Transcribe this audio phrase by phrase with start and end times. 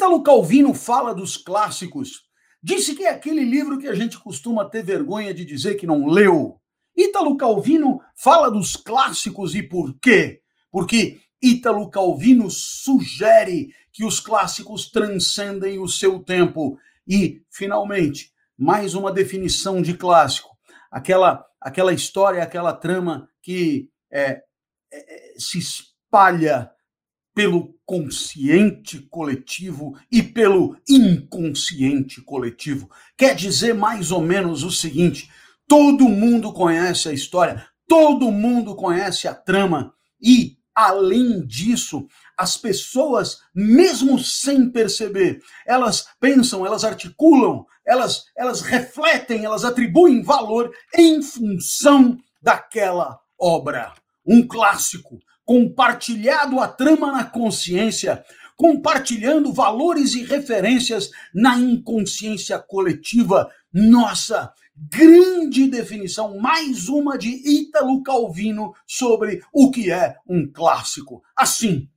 [0.00, 2.22] Ítalo Calvino fala dos clássicos.
[2.62, 6.06] Disse que é aquele livro que a gente costuma ter vergonha de dizer que não
[6.06, 6.58] leu.
[6.96, 10.40] Ítalo Calvino fala dos clássicos e por quê?
[10.70, 16.78] Porque Ítalo Calvino sugere que os clássicos transcendem o seu tempo.
[17.06, 20.56] E, finalmente, mais uma definição de clássico.
[20.90, 24.40] Aquela, aquela história, aquela trama que é,
[24.90, 26.70] é, se espalha
[27.34, 32.90] pelo consciente coletivo e pelo inconsciente coletivo.
[33.16, 35.30] Quer dizer mais ou menos o seguinte:
[35.66, 42.06] todo mundo conhece a história, todo mundo conhece a trama e Além disso,
[42.38, 50.72] as pessoas, mesmo sem perceber, elas pensam, elas articulam, elas, elas refletem, elas atribuem valor
[50.96, 53.92] em função daquela obra.
[54.24, 55.18] Um clássico,
[55.50, 58.24] compartilhado a trama na consciência,
[58.56, 63.50] compartilhando valores e referências na inconsciência coletiva.
[63.72, 71.20] Nossa, grande definição, mais uma de Ítalo Calvino sobre o que é um clássico.
[71.36, 71.88] Assim,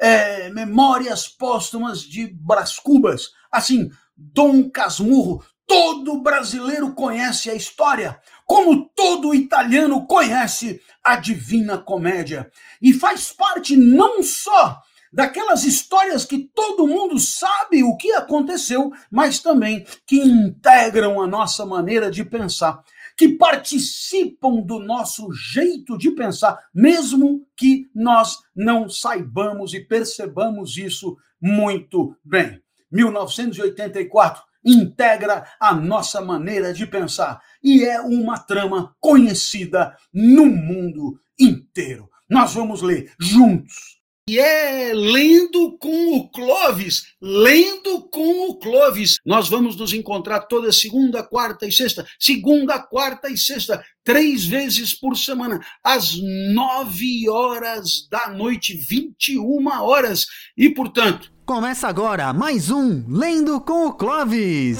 [0.00, 8.90] é, Memórias Póstumas de Brás Cubas, assim, Dom Casmurro, todo brasileiro conhece a história, como
[8.94, 16.86] todo italiano conhece a Divina Comédia, e faz parte não só daquelas histórias que todo
[16.86, 22.84] mundo sabe o que aconteceu, mas também que integram a nossa maneira de pensar,
[23.16, 31.16] que participam do nosso jeito de pensar, mesmo que nós não saibamos e percebamos isso
[31.40, 32.60] muito bem.
[32.90, 42.08] 1984 integra a nossa maneira de pensar e é uma trama conhecida no mundo inteiro.
[42.28, 44.01] Nós vamos ler juntos
[44.32, 49.18] e é lendo com o Clovis, lendo com o Clovis.
[49.26, 54.98] Nós vamos nos encontrar toda segunda, quarta e sexta, segunda, quarta e sexta, três vezes
[54.98, 56.14] por semana, às
[56.54, 60.24] nove horas da noite, 21 horas.
[60.56, 61.30] E, portanto.
[61.44, 64.78] Começa agora mais um Lendo com o Clovis.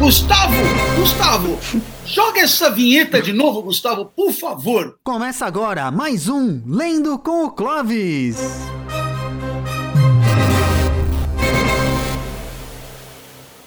[0.00, 0.54] Gustavo,
[0.98, 1.58] Gustavo,
[2.06, 4.98] joga essa vinheta de novo, Gustavo, por favor.
[5.04, 8.38] Começa agora mais um Lendo com o Clovis.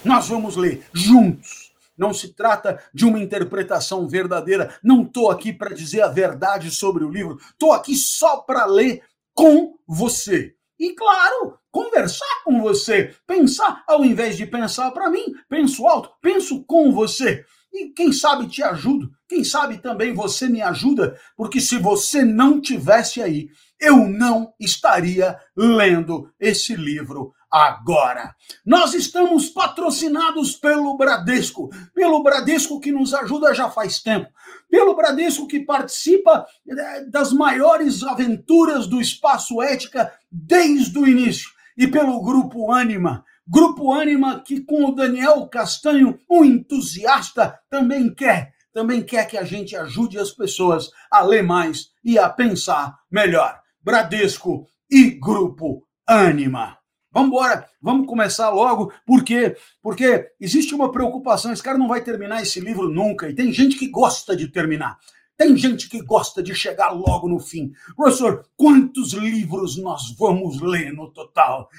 [0.03, 1.71] Nós vamos ler juntos.
[1.95, 4.73] Não se trata de uma interpretação verdadeira.
[4.83, 7.38] Não estou aqui para dizer a verdade sobre o livro.
[7.51, 9.03] Estou aqui só para ler
[9.35, 10.55] com você.
[10.79, 16.63] E claro, conversar com você, pensar ao invés de pensar para mim, penso alto, penso
[16.66, 17.44] com você.
[17.73, 22.62] E quem sabe te ajudo, quem sabe também você me ajuda, porque se você não
[22.62, 28.35] tivesse aí, eu não estaria lendo esse livro agora.
[28.63, 34.29] Nós estamos patrocinados pelo Bradesco, pelo Bradesco que nos ajuda já faz tempo,
[34.69, 41.88] pelo Bradesco que participa eh, das maiores aventuras do espaço ética desde o início, e
[41.88, 43.23] pelo Grupo Anima.
[43.47, 49.44] Grupo Anima que com o Daniel Castanho, um entusiasta, também quer também quer que a
[49.44, 53.62] gente ajude as pessoas a ler mais e a pensar melhor.
[53.81, 56.78] Bradesco e Grupo Anima.
[57.12, 62.41] Vamos embora, vamos começar logo, porque porque existe uma preocupação, esse cara não vai terminar
[62.41, 64.97] esse livro nunca, e tem gente que gosta de terminar.
[65.38, 67.71] Tem gente que gosta de chegar logo no fim.
[67.95, 71.69] Professor, quantos livros nós vamos ler no total?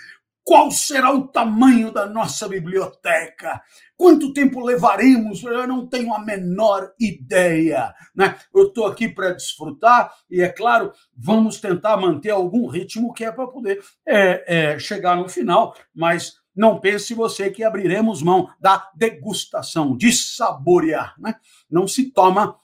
[0.44, 3.62] Qual será o tamanho da nossa biblioteca?
[3.96, 5.42] Quanto tempo levaremos?
[5.42, 7.94] Eu não tenho a menor ideia.
[8.14, 8.36] Né?
[8.54, 13.32] Eu estou aqui para desfrutar e, é claro, vamos tentar manter algum ritmo que é
[13.32, 18.90] para poder é, é, chegar no final, mas não pense você que abriremos mão da
[18.94, 21.14] degustação, de saborear.
[21.18, 21.34] Né?
[21.70, 22.54] Não se toma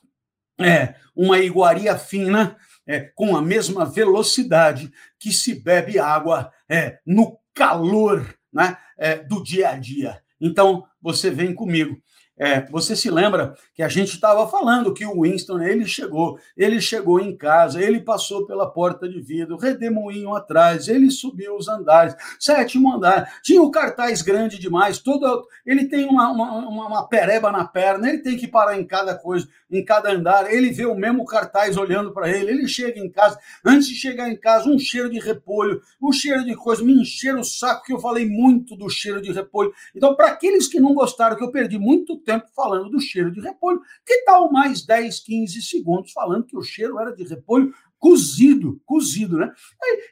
[0.60, 2.56] é, uma iguaria fina
[2.86, 9.42] é, com a mesma velocidade que se bebe água é, no calor né, é, do
[9.42, 10.20] dia a dia.
[10.40, 11.96] Então, você vem comigo.
[12.42, 16.80] É, você se lembra que a gente estava falando que o Winston, ele chegou, ele
[16.80, 22.16] chegou em casa, ele passou pela porta de vidro, redemoinho atrás, ele subiu os andares,
[22.38, 27.66] sétimo andar, tinha o cartaz grande demais, todo, ele tem uma, uma, uma pereba na
[27.66, 31.26] perna, ele tem que parar em cada coisa, em cada andar, ele vê o mesmo
[31.26, 35.10] cartaz olhando para ele, ele chega em casa, antes de chegar em casa, um cheiro
[35.10, 38.88] de repolho, um cheiro de coisa, me encheram o saco, que eu falei muito do
[38.88, 39.74] cheiro de repolho.
[39.94, 43.30] Então, para aqueles que não gostaram, que eu perdi muito tempo tempo falando do cheiro
[43.30, 43.80] de repolho.
[44.04, 47.72] Que tal mais 10, 15 segundos falando que o cheiro era de repolho?
[48.00, 49.52] cozido, cozido, né?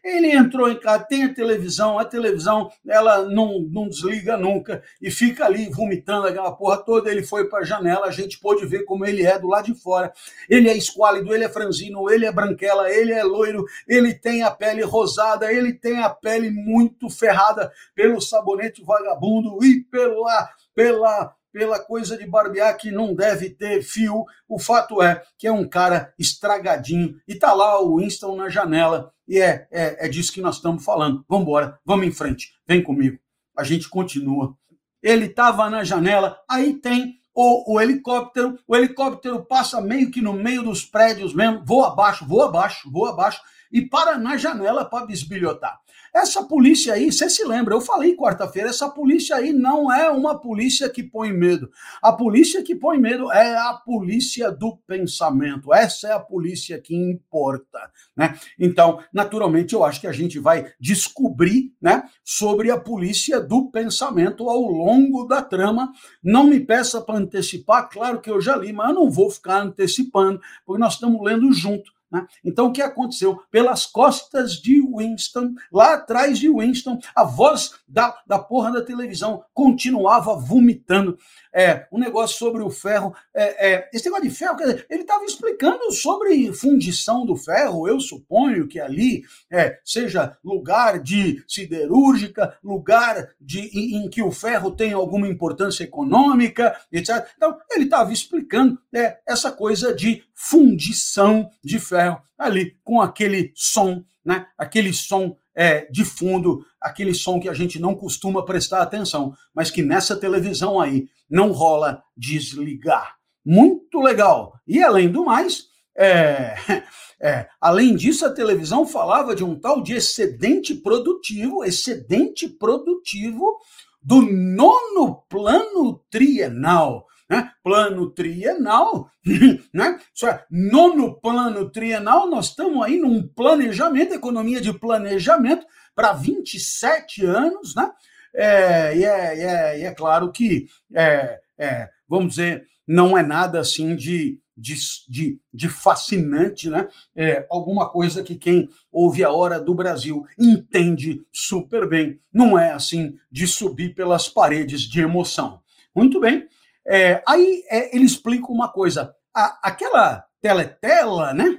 [0.05, 5.11] Ele entrou em casa, tem a televisão, a televisão, ela não, não desliga nunca e
[5.11, 7.11] fica ali vomitando aquela porra toda.
[7.11, 9.81] Ele foi para a janela, a gente pôde ver como ele é do lado de
[9.81, 10.13] fora.
[10.51, 14.51] Ele é esquálido, ele é franzino, ele é branquela, ele é loiro, ele tem a
[14.51, 21.79] pele rosada, ele tem a pele muito ferrada pelo sabonete vagabundo e pela pela pela
[21.79, 24.25] coisa de barbear que não deve ter fio.
[24.49, 29.13] O fato é que é um cara estragadinho e tá lá o Winston na janela
[29.27, 31.25] e é, é, é disso que nós estamos falando.
[31.29, 33.19] Vamos embora, vamos em frente, vem comigo.
[33.57, 34.57] A gente continua.
[35.03, 40.33] Ele estava na janela, aí tem o, o, helicóptero, o helicóptero passa meio que no
[40.33, 43.41] meio dos prédios mesmo, voa abaixo, voa abaixo, voa abaixo
[43.73, 45.81] e para na janela para bisbilhotar.
[46.15, 50.39] Essa polícia aí, você se lembra, eu falei quarta-feira, essa polícia aí não é uma
[50.39, 51.71] polícia que põe medo.
[52.03, 55.73] A polícia que põe medo é a polícia do pensamento.
[55.73, 57.79] Essa é a polícia que importa,
[58.17, 58.39] né?
[58.59, 64.49] Então, naturalmente, eu acho que a gente vai descobrir, né, sobre a polícia do pensamento
[64.49, 65.93] ao longo da trama.
[66.23, 69.63] Não me peça para antecipar, claro que eu já li, mas eu não vou ficar
[69.63, 71.98] antecipando, porque nós estamos lendo junto.
[72.11, 72.27] Né?
[72.45, 73.41] Então, o que aconteceu?
[73.51, 79.43] Pelas costas de Winston, lá atrás de Winston, a voz da, da porra da televisão
[79.55, 81.19] continuava vomitando
[81.55, 83.15] é, um negócio sobre o ferro.
[83.35, 87.89] É, é, esse negócio de ferro, dizer, ele estava explicando sobre fundição do ferro.
[87.89, 94.31] Eu suponho que ali é, seja lugar de siderúrgica, lugar de, em, em, que o
[94.31, 97.27] ferro tem alguma importância econômica, etc.
[97.37, 104.05] Então, ele estava explicando é, essa coisa de fundição de ferro ali, com aquele som,
[104.25, 104.47] né?
[104.57, 109.73] aquele som é, de fundo, aquele som que a gente não costuma prestar atenção, mas
[109.73, 113.17] que nessa televisão aí não rola desligar.
[113.45, 114.55] Muito legal.
[114.67, 115.65] E além do mais,
[115.97, 116.55] é,
[117.21, 123.59] é, além disso, a televisão falava de um tal de excedente produtivo, excedente produtivo
[124.01, 127.05] do nono plano trienal.
[127.29, 127.51] Né?
[127.63, 129.11] Plano trienal,
[129.73, 130.01] né?
[130.15, 137.27] Isso é, nono plano trienal, nós estamos aí num planejamento, economia de planejamento para 27
[137.27, 137.91] anos, né?
[138.35, 143.95] É, e, é, é, é claro que, é, é, vamos dizer, não é nada assim
[143.95, 144.75] de, de,
[145.09, 146.89] de, de fascinante, né?
[147.15, 152.19] É, alguma coisa que quem ouve a hora do Brasil entende super bem.
[152.33, 155.61] Não é assim de subir pelas paredes de emoção.
[155.95, 156.49] Muito bem.
[156.89, 159.15] É, aí é, ele explica uma coisa.
[159.35, 161.59] A, aquela teletela, né?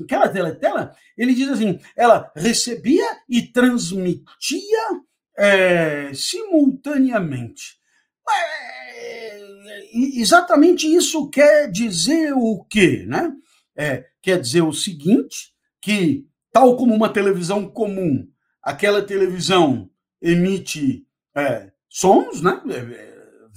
[0.00, 5.02] Aquela teletela, ele diz assim: ela recebia e transmitia
[5.36, 7.78] é, simultaneamente.
[8.30, 13.04] É, exatamente isso quer dizer o quê?
[13.06, 13.32] Né?
[13.76, 15.52] É, quer dizer o seguinte:
[15.82, 18.26] que, tal como uma televisão comum,
[18.62, 19.90] aquela televisão
[20.22, 21.06] emite
[21.36, 22.62] é, sons, né?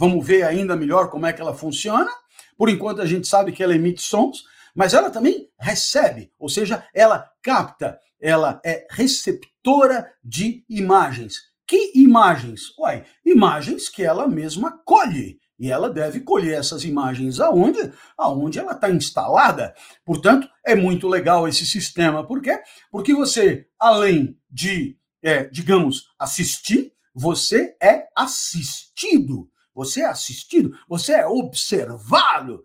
[0.02, 2.10] Vamos ver ainda melhor como é que ela funciona.
[2.58, 4.44] Por enquanto, a gente sabe que ela emite sons,
[4.74, 11.36] mas ela também recebe, ou seja, ela capta, ela é receptora de imagens.
[11.68, 12.76] Que imagens?
[12.80, 15.40] Uai, imagens que ela mesma colhe.
[15.60, 17.94] E ela deve colher essas imagens aonde?
[18.18, 19.72] Aonde ela está instalada.
[20.04, 22.26] Portanto, é muito legal esse sistema.
[22.26, 22.60] Por quê?
[22.90, 29.48] Porque você, além de, é, digamos, assistir, você é assistido.
[29.74, 32.64] Você é assistido, você é observado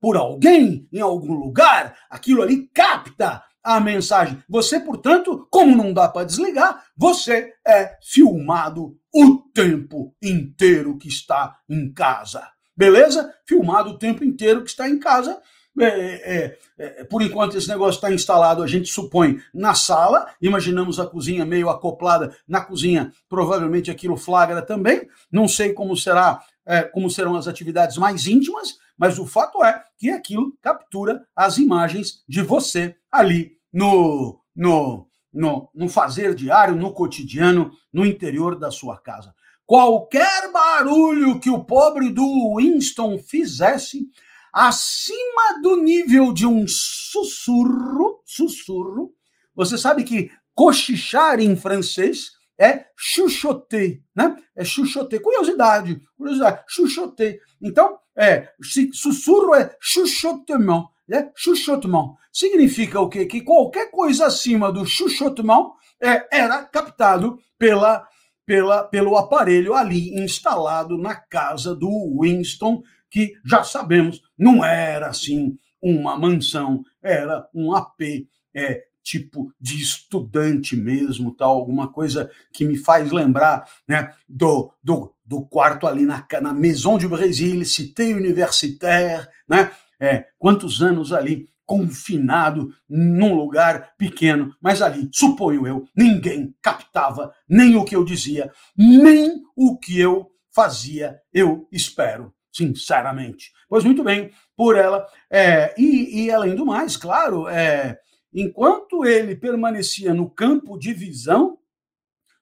[0.00, 4.42] por alguém em algum lugar, aquilo ali capta a mensagem.
[4.48, 11.56] Você, portanto, como não dá para desligar, você é filmado o tempo inteiro que está
[11.68, 12.46] em casa.
[12.76, 13.32] Beleza?
[13.46, 15.40] Filmado o tempo inteiro que está em casa
[15.80, 21.00] é, é, é, por enquanto esse negócio está instalado, a gente supõe, na sala, imaginamos
[21.00, 26.82] a cozinha meio acoplada na cozinha, provavelmente aquilo flagra também, não sei como será, é,
[26.82, 32.22] como serão as atividades mais íntimas, mas o fato é que aquilo captura as imagens
[32.28, 38.96] de você ali no, no, no, no fazer diário, no cotidiano, no interior da sua
[38.96, 39.34] casa.
[39.66, 44.06] Qualquer barulho que o pobre do Winston fizesse,
[44.54, 49.12] acima do nível de um sussurro, sussurro.
[49.52, 54.36] Você sabe que cochichar em francês é chuchoter, né?
[54.54, 55.20] É chuchoter.
[55.20, 57.40] Curiosidade, curiosidade, chuchoter.
[57.60, 58.48] Então, é,
[58.92, 61.32] sussurro é chuchotement, né?
[61.34, 62.14] Chuchotement.
[62.32, 63.26] Significa o quê?
[63.26, 68.06] Que qualquer coisa acima do chuchotement é, era captado pela,
[68.46, 72.82] pela, pelo aparelho ali instalado na casa do Winston
[73.14, 80.74] que já sabemos não era assim uma mansão, era um AP é, tipo de estudante
[80.74, 86.26] mesmo, tal, alguma coisa que me faz lembrar né, do, do, do quarto ali na,
[86.42, 89.70] na Maison du Brésil, Cité Universitaire, né?
[90.00, 97.76] É, quantos anos ali confinado num lugar pequeno, mas ali, suponho eu, ninguém captava nem
[97.76, 103.52] o que eu dizia, nem o que eu fazia, eu espero, sinceramente.
[103.68, 105.06] Pois muito bem, por ela.
[105.28, 107.98] É, e, e, além do mais, claro, é,
[108.32, 111.58] enquanto ele permanecia no campo de visão,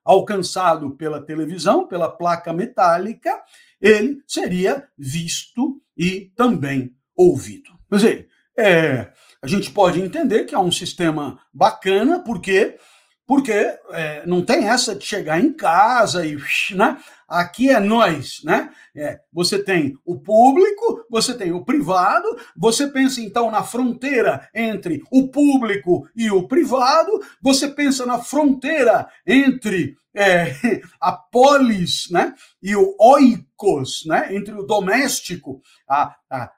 [0.04, 3.42] alcançado pela televisão, pela placa metálica,
[3.80, 7.70] ele seria visto e também ouvido.
[7.88, 8.26] Mas aí,
[8.58, 12.78] é, a gente pode entender que é um sistema bacana, porque
[13.32, 16.36] porque é, não tem essa de chegar em casa e
[16.76, 16.98] né?
[17.26, 18.70] aqui é nós, né?
[18.94, 25.02] É, você tem o público, você tem o privado, você pensa então na fronteira entre
[25.10, 27.10] o público e o privado,
[27.40, 30.52] você pensa na fronteira entre é,
[31.00, 32.34] a polis né?
[32.62, 34.34] e o oikos, né?
[34.36, 36.50] entre o doméstico, a, a,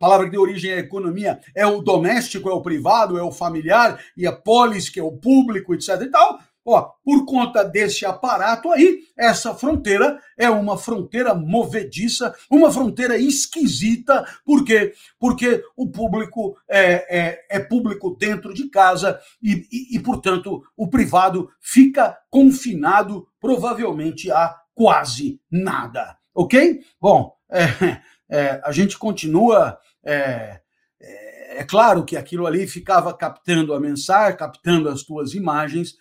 [0.00, 4.00] palavra que deu origem à economia é o doméstico, é o privado, é o familiar,
[4.16, 6.00] e a polis, que é o público, etc.
[6.00, 6.40] e tal.
[6.64, 14.26] Ó, por conta desse aparato aí, essa fronteira é uma fronteira movediça, uma fronteira esquisita,
[14.44, 14.92] por quê?
[15.18, 20.88] Porque o público é, é, é público dentro de casa e, e, e, portanto, o
[20.88, 26.80] privado fica confinado provavelmente a quase nada, ok?
[27.00, 30.60] Bom, é, é, a gente continua é,
[31.00, 35.94] é, é, claro que aquilo ali ficava captando a mensagem, captando as tuas imagens,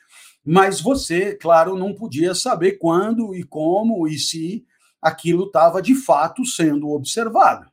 [0.45, 4.65] mas você, claro, não podia saber quando e como e se
[5.01, 7.69] aquilo estava de fato sendo observado.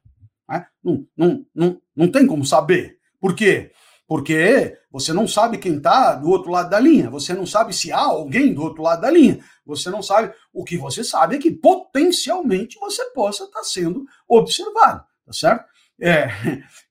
[0.48, 0.66] Né?
[0.82, 2.98] Não, não, não, não tem como saber.
[3.20, 3.72] Por quê?
[4.06, 7.90] Porque você não sabe quem está do outro lado da linha, você não sabe se
[7.90, 10.32] há alguém do outro lado da linha, você não sabe.
[10.52, 15.64] O que você sabe é que potencialmente você possa estar tá sendo observado, tá certo?
[16.00, 16.28] É,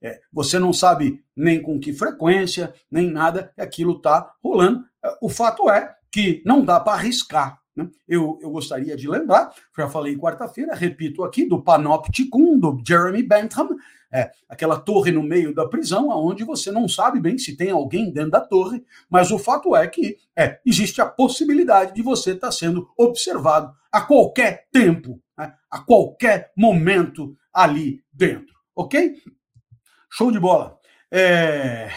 [0.02, 4.84] é, você não sabe nem com que frequência, nem nada, aquilo está rolando.
[5.22, 7.60] O fato é que não dá para arriscar.
[7.76, 7.90] Né?
[8.08, 13.70] Eu, eu gostaria de lembrar, já falei quarta-feira, repito aqui, do Panopticon, do Jeremy Bentham,
[14.12, 18.12] é, aquela torre no meio da prisão, onde você não sabe bem se tem alguém
[18.14, 22.48] dentro da torre, mas o fato é que é, existe a possibilidade de você estar
[22.48, 25.54] tá sendo observado a qualquer tempo, né?
[25.70, 28.55] a qualquer momento ali dentro.
[28.76, 29.16] Ok?
[30.12, 30.78] Show de bola.
[31.12, 31.90] É,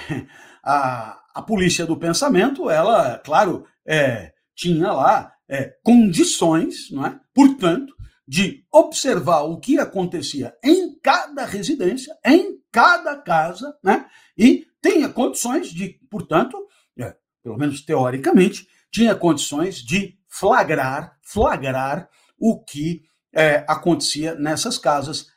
[0.62, 7.18] a, a polícia do pensamento, ela, claro, é, tinha lá é, condições, não é?
[7.34, 7.94] portanto,
[8.26, 14.06] de observar o que acontecia em cada residência, em cada casa, né?
[14.36, 16.58] e tinha condições de, portanto,
[16.98, 22.08] é, pelo menos teoricamente, tinha condições de flagrar, flagrar
[22.38, 25.28] o que é, acontecia nessas casas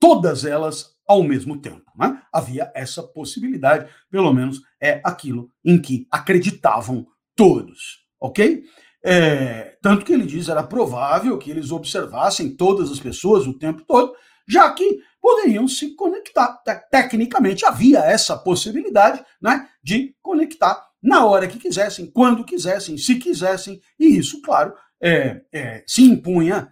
[0.00, 1.84] todas elas ao mesmo tempo.
[1.96, 2.20] Né?
[2.32, 8.64] Havia essa possibilidade, pelo menos é aquilo em que acreditavam todos, ok?
[9.04, 13.84] É, tanto que ele diz era provável que eles observassem todas as pessoas o tempo
[13.86, 14.14] todo,
[14.48, 16.60] já que poderiam se conectar.
[16.90, 23.80] Tecnicamente havia essa possibilidade né, de conectar na hora que quisessem, quando quisessem, se quisessem,
[23.98, 26.68] e isso, claro, é, é, se impunha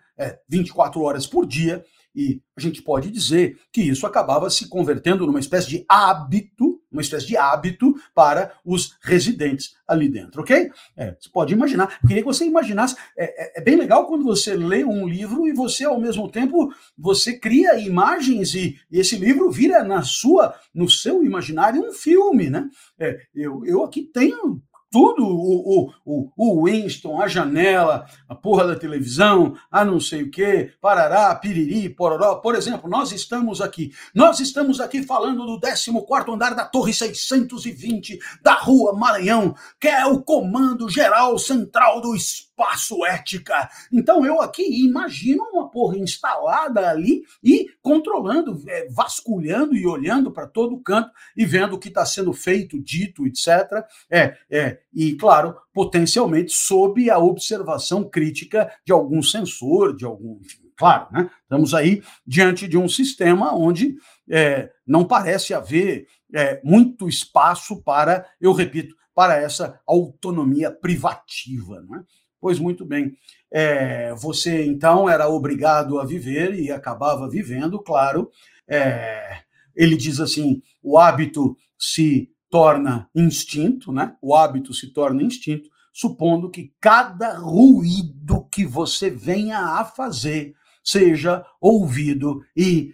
[0.48, 5.26] 24 é, horas por dia e a gente pode dizer que isso acabava se convertendo
[5.26, 10.70] numa espécie de hábito, uma espécie de hábito para os residentes ali dentro, ok?
[10.96, 11.98] É, você pode imaginar.
[12.02, 12.94] Eu queria que você imaginasse.
[13.18, 16.72] É, é, é, bem legal quando você lê um livro e você, ao mesmo tempo,
[16.96, 22.48] você cria imagens e, e esse livro vira na sua, no seu imaginário um filme,
[22.48, 22.68] né?
[22.98, 24.62] É, eu, eu aqui tenho
[24.94, 30.30] tudo, o, o, o Winston, a janela, a porra da televisão, a não sei o
[30.30, 32.36] quê, parará, piriri, pororó.
[32.36, 35.90] Por exemplo, nós estamos aqui, nós estamos aqui falando do 14
[36.32, 43.04] andar da Torre 620 da Rua Maranhão, que é o Comando Geral Central do Espaço
[43.04, 43.68] Ética.
[43.92, 50.46] Então eu aqui imagino uma porra instalada ali e controlando, é, vasculhando e olhando para
[50.46, 53.84] todo canto e vendo o que está sendo feito, dito, etc.
[54.08, 60.38] É, é, e, claro, potencialmente sob a observação crítica de algum sensor, de algum.
[60.76, 61.30] Claro, né?
[61.42, 63.96] Estamos aí diante de um sistema onde
[64.28, 71.80] é, não parece haver é, muito espaço para, eu repito, para essa autonomia privativa.
[71.88, 72.02] Né?
[72.40, 73.16] Pois muito bem.
[73.52, 78.30] É, você então era obrigado a viver e acabava vivendo, claro.
[78.68, 79.38] É,
[79.76, 84.14] ele diz assim: o hábito se torna instinto, né?
[84.22, 91.44] O hábito se torna instinto, supondo que cada ruído que você venha a fazer seja
[91.60, 92.92] ouvido e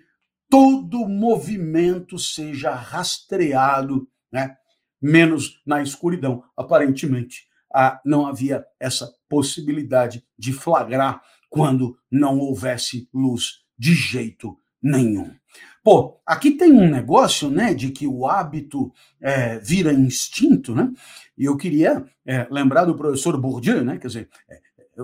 [0.48, 4.56] todo movimento seja rastreado, né?
[4.98, 6.42] menos na escuridão.
[6.56, 15.30] Aparentemente, ah, não havia essa possibilidade de flagrar quando não houvesse luz de jeito nenhum.
[15.82, 20.92] Pô, aqui tem um negócio, né, de que o hábito é, vira instinto, né?
[21.38, 23.96] E eu queria é, lembrar do professor Bourdieu, né?
[23.96, 24.60] Quer dizer, é,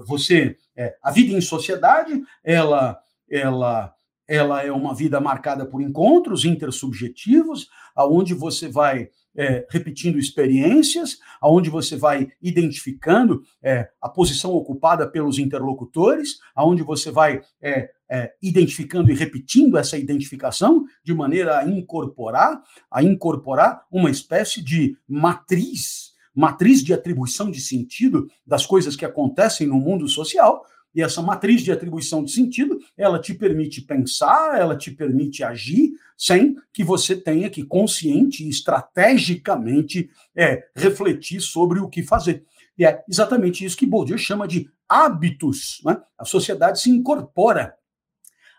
[0.06, 2.99] você, é, a vida em sociedade, ela,
[3.30, 3.95] ela
[4.28, 11.68] ela é uma vida marcada por encontros intersubjetivos, aonde você vai é, repetindo experiências, aonde
[11.68, 19.11] você vai identificando é, a posição ocupada pelos interlocutores, aonde você vai é, é identificando
[19.11, 26.83] e repetindo essa identificação de maneira a incorporar, a incorporar uma espécie de matriz, matriz
[26.83, 30.64] de atribuição de sentido das coisas que acontecem no mundo social,
[30.96, 35.92] e essa matriz de atribuição de sentido, ela te permite pensar, ela te permite agir,
[36.16, 42.46] sem que você tenha que consciente e estrategicamente é, refletir sobre o que fazer.
[42.78, 45.82] E é exatamente isso que Bourdieu chama de hábitos.
[45.84, 46.00] Né?
[46.18, 47.74] A sociedade se incorpora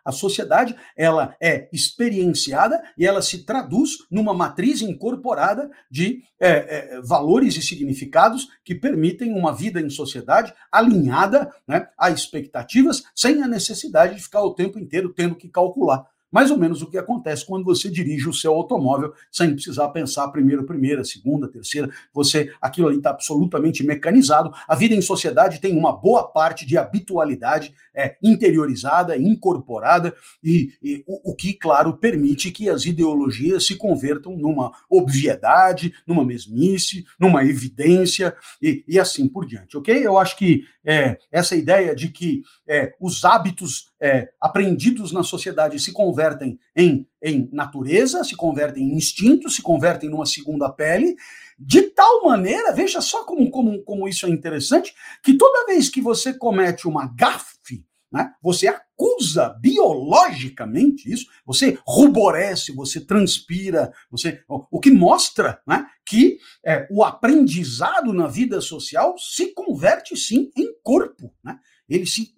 [0.07, 6.49] a sociedade ela é experienciada e ela se traduz numa matriz incorporada de é,
[6.95, 13.43] é, valores e significados que permitem uma vida em sociedade alinhada né, a expectativas, sem
[13.43, 16.97] a necessidade de ficar o tempo inteiro tendo que calcular mais ou menos o que
[16.97, 21.89] acontece quando você dirige o seu automóvel sem precisar pensar primeiro, primeira, segunda, terceira.
[22.13, 24.51] Você, aquilo ali está absolutamente mecanizado.
[24.67, 31.03] A vida em sociedade tem uma boa parte de habitualidade é, interiorizada, incorporada, e, e
[31.07, 37.43] o, o, que, claro, permite que as ideologias se convertam numa obviedade, numa mesmice, numa
[37.43, 40.05] evidência e, e assim por diante, ok?
[40.05, 45.79] Eu acho que é, essa ideia de que é, os hábitos é, aprendidos na sociedade
[45.79, 51.15] se convertem em, em natureza, se convertem em instinto, se convertem numa segunda pele,
[51.57, 56.01] de tal maneira, veja só como, como, como isso é interessante, que toda vez que
[56.01, 64.79] você comete uma gafe, né, você acusa biologicamente isso, você ruborece, você transpira, você, o,
[64.79, 71.33] que mostra né, que é, o aprendizado na vida social se converte sim em corpo,
[71.43, 71.59] né?
[71.89, 72.33] ele se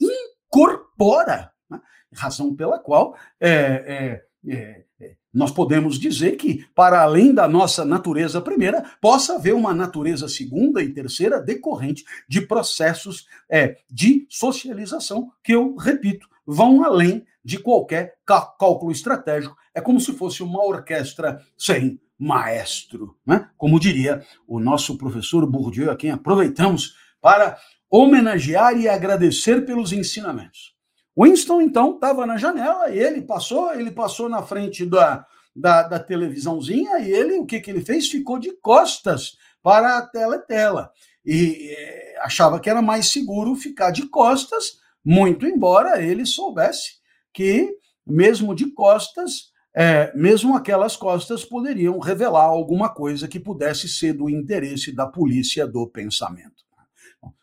[0.49, 1.79] incorpora, né?
[2.13, 7.85] razão pela qual é, é, é, é, nós podemos dizer que, para além da nossa
[7.85, 15.31] natureza primeira, possa haver uma natureza segunda e terceira decorrente de processos é, de socialização
[15.43, 19.55] que, eu repito, vão além de qualquer cálculo estratégico.
[19.73, 23.49] É como se fosse uma orquestra sem maestro, né?
[23.55, 27.57] como diria o nosso professor Bourdieu, a quem aproveitamos para
[27.89, 30.75] homenagear e agradecer pelos ensinamentos.
[31.17, 35.25] Winston, então, estava na janela ele passou, ele passou na frente da,
[35.55, 38.07] da, da, televisãozinha e ele, o que, que ele fez?
[38.07, 40.91] Ficou de costas para a teletela.
[41.25, 46.99] E eh, achava que era mais seguro ficar de costas, muito embora ele soubesse
[47.33, 47.69] que,
[48.05, 54.29] mesmo de costas, é, mesmo aquelas costas poderiam revelar alguma coisa que pudesse ser do
[54.29, 56.68] interesse da polícia do pensamento.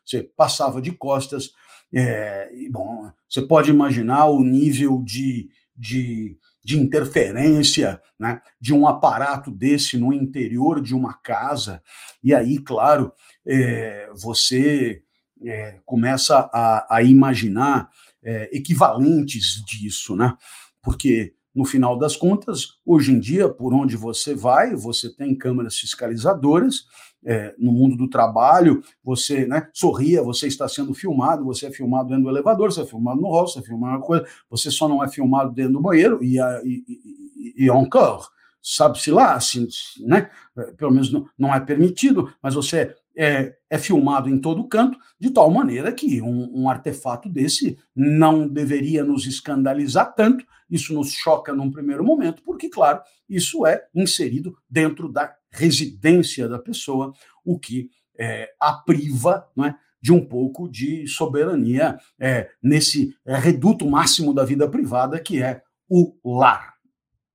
[0.04, 1.52] Você passava de costas,
[1.92, 8.86] é, e, bom, você pode imaginar o nível de, de, de interferência né, de um
[8.86, 11.82] aparato desse no interior de uma casa,
[12.22, 13.12] e aí, claro,
[13.46, 15.02] é, você
[15.44, 17.90] é, começa a, a imaginar
[18.22, 20.36] é, equivalentes disso, né?
[20.82, 25.79] Porque no final das contas, hoje em dia, por onde você vai, você tem câmeras
[25.79, 26.85] fiscalizadoras.
[27.29, 32.11] É, no mundo do trabalho, você né, sorria, você está sendo filmado, você é filmado
[32.11, 35.03] dentro do elevador, você é filmado no rosto, você é filmado coisa, você só não
[35.03, 38.29] é filmado dentro do banheiro, e, e, e, e encore,
[38.62, 39.66] sabe-se lá, assim,
[40.07, 40.31] né?
[40.77, 45.31] Pelo menos não, não é permitido, mas você é, é, filmado em todo canto, de
[45.31, 50.44] tal maneira que um, um, artefato desse não deveria nos escandalizar tanto.
[50.68, 56.59] Isso nos choca num primeiro momento, porque, claro, isso é inserido dentro da residência da
[56.59, 57.12] pessoa,
[57.44, 63.88] o que é, a priva não é, de um pouco de soberania é, nesse reduto
[63.88, 66.74] máximo da vida privada, que é o lar.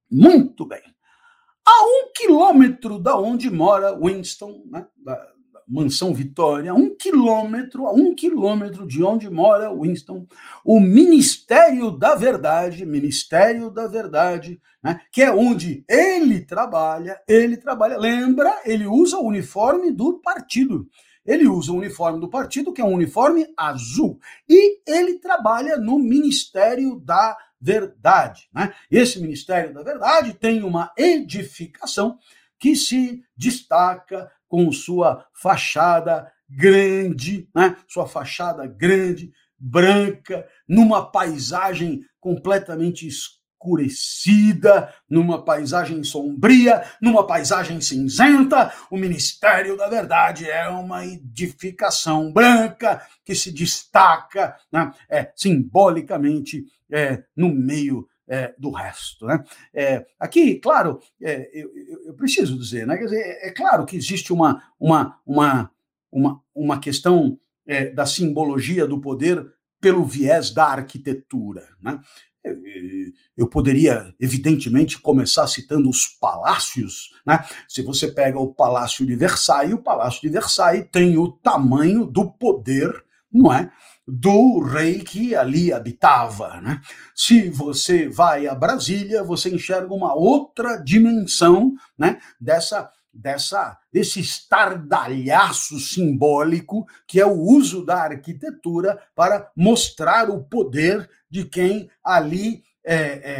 [0.09, 0.81] Muito bem.
[1.65, 5.30] A um quilômetro da onde mora Winston, né, da,
[5.71, 10.27] Mansão Vitória, um quilômetro, a um quilômetro de onde mora Winston,
[10.65, 17.97] o Ministério da Verdade, Ministério da Verdade, né, que é onde ele trabalha, ele trabalha,
[17.97, 20.89] lembra, ele usa o uniforme do partido.
[21.25, 25.97] Ele usa o uniforme do partido, que é um uniforme azul, e ele trabalha no
[25.99, 28.49] Ministério da Verdade.
[28.53, 28.73] Né?
[28.89, 32.17] Esse Ministério da Verdade tem uma edificação
[32.59, 37.77] que se destaca com sua fachada grande, né?
[37.87, 48.73] Sua fachada grande, branca, numa paisagem completamente escurecida, numa paisagem sombria, numa paisagem cinzenta.
[48.91, 54.91] O Ministério da Verdade é uma edificação branca que se destaca, né?
[55.09, 59.25] é, simbolicamente é, no meio é, do resto.
[59.25, 59.43] Né?
[59.73, 61.71] É, aqui, claro, é, eu,
[62.05, 62.97] eu, preciso dizer, né?
[62.97, 65.71] Dizer, é, é, claro que existe uma, uma, uma,
[66.11, 69.45] uma, uma questão é, da simbologia do poder
[69.79, 71.67] pelo viés da arquitetura.
[71.81, 71.99] Né?
[73.37, 77.11] Eu poderia, evidentemente, começar citando os palácios.
[77.25, 77.43] Né?
[77.67, 82.31] Se você pega o Palácio de Versailles, o Palácio de Versailles tem o tamanho do
[82.31, 83.71] poder, não é?
[84.07, 86.59] do rei que ali habitava.
[86.59, 86.81] Né?
[87.15, 95.77] Se você vai a Brasília, você enxerga uma outra dimensão né, dessa dessa desse estardalhaço
[95.81, 102.95] simbólico que é o uso da arquitetura para mostrar o poder de quem ali é,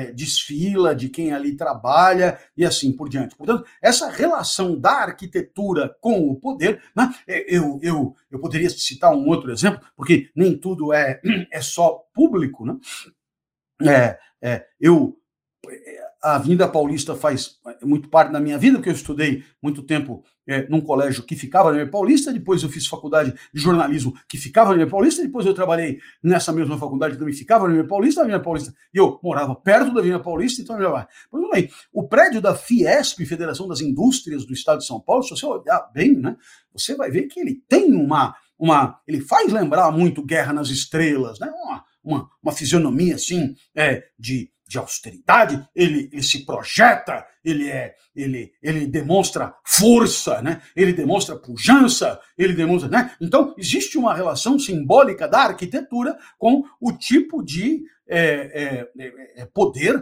[0.06, 3.36] é, desfila, de quem ali trabalha e assim por diante.
[3.36, 9.13] Portanto, essa relação da arquitetura com o poder, né, é, eu, eu, eu poderia citar
[9.13, 11.19] um outro exemplo, porque nem tudo é,
[11.51, 12.65] é só público.
[12.65, 12.77] Né?
[13.84, 15.17] É, é, eu
[16.23, 20.67] a Avenida Paulista faz muito parte da minha vida, porque eu estudei muito tempo é,
[20.69, 24.69] num colégio que ficava na Avenida Paulista, depois eu fiz faculdade de jornalismo que ficava
[24.69, 28.21] na Avenida Paulista, depois eu trabalhei nessa mesma faculdade que também ficava na Avenida Paulista,
[28.21, 31.07] na Avenida Paulista, e eu morava perto da Avenida Paulista, então já vai.
[31.31, 35.31] Mas, bem, o prédio da Fiesp, Federação das Indústrias do Estado de São Paulo, se
[35.31, 36.38] você olhar bem, né,
[36.71, 41.39] você vai ver que ele tem uma, uma ele faz lembrar muito Guerra nas Estrelas,
[41.39, 47.69] né, uma, uma, uma fisionomia assim, é, de de austeridade, ele, ele se projeta, ele
[47.69, 50.62] é, ele, ele demonstra força, né?
[50.73, 53.13] Ele demonstra pujança, ele demonstra, né?
[53.19, 60.01] Então existe uma relação simbólica da arquitetura com o tipo de é, é, é, poder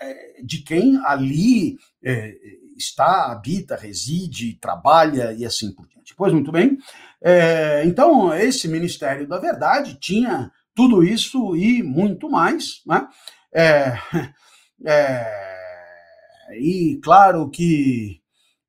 [0.00, 2.34] é, de quem ali é,
[2.78, 6.14] está, habita, reside, trabalha e assim por diante.
[6.16, 6.78] Pois muito bem.
[7.20, 13.06] É, então esse Ministério da Verdade tinha tudo isso e muito mais, né?
[13.52, 13.98] É,
[14.86, 18.20] é, e claro que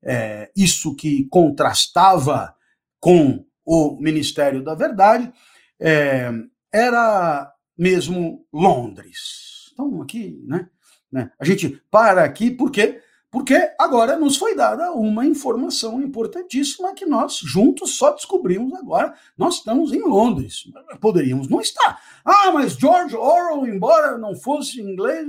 [0.03, 2.55] é, isso que contrastava
[2.99, 5.31] com o Ministério da Verdade
[5.79, 6.31] é,
[6.73, 9.71] era mesmo Londres.
[9.73, 10.67] Então, aqui, né,
[11.11, 17.05] né, a gente para aqui porque porque agora nos foi dada uma informação importantíssima que
[17.05, 19.13] nós juntos só descobrimos agora.
[19.37, 20.63] Nós estamos em Londres.
[20.99, 22.01] Poderíamos não estar.
[22.25, 25.27] Ah, mas George Orwell, embora não fosse inglês,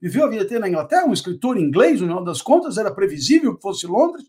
[0.00, 3.56] viveu a vida inteira na Inglaterra, um escritor inglês, no final das contas, era previsível
[3.56, 4.24] que fosse Londres.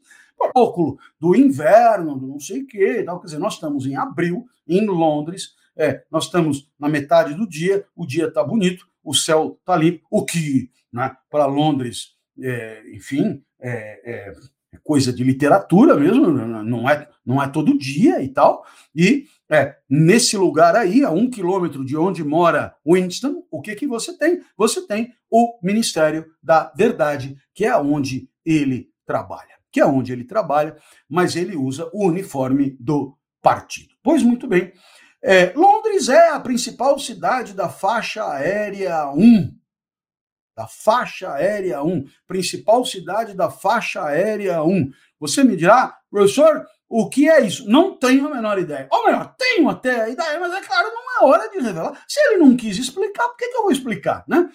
[0.52, 3.04] Pouco do inverno, do não sei o quê.
[3.06, 3.20] Tal.
[3.20, 5.54] Quer dizer, nós estamos em abril, em Londres.
[5.78, 10.06] É, nós estamos na metade do dia, o dia está bonito, o céu está limpo,
[10.10, 14.34] o que né, para Londres é, enfim, é, é,
[14.84, 18.66] coisa de literatura mesmo, não é, não é todo dia e tal.
[18.96, 23.88] E é, nesse lugar aí, a um quilômetro de onde mora Winston, o que, que
[23.88, 24.42] você tem?
[24.58, 29.54] Você tem o Ministério da Verdade, que é onde ele trabalha.
[29.72, 30.78] Que é onde ele trabalha,
[31.10, 33.94] mas ele usa o uniforme do partido.
[34.04, 34.72] Pois muito bem.
[35.22, 39.63] É, Londres é a principal cidade da faixa aérea 1
[40.56, 44.92] da faixa aérea 1, principal cidade da faixa aérea 1.
[45.20, 47.68] Você me dirá, professor, o que é isso?
[47.68, 48.88] Não tenho a menor ideia.
[48.92, 52.04] Ou melhor, tenho até a ideia, mas é claro, não é hora de revelar.
[52.08, 54.50] Se ele não quis explicar, por que, que eu vou explicar, né?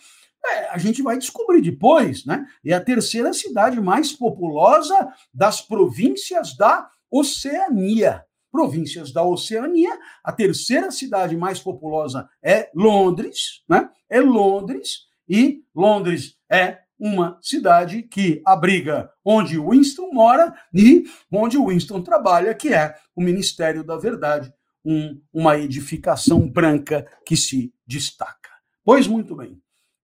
[0.47, 2.47] É, a gente vai descobrir depois, né?
[2.65, 8.25] É a terceira cidade mais populosa das províncias da Oceania.
[8.53, 13.91] Províncias da Oceania, a terceira cidade mais populosa é Londres, né?
[14.09, 22.03] É Londres, e Londres é uma cidade que abriga onde Winston mora e onde Winston
[22.03, 24.53] trabalha, que é o Ministério da Verdade,
[24.85, 28.51] um, uma edificação branca que se destaca.
[28.85, 29.61] Pois muito bem.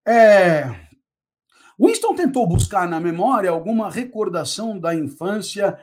[0.06, 0.64] É...
[1.80, 5.78] Winston tentou buscar na memória alguma recordação da infância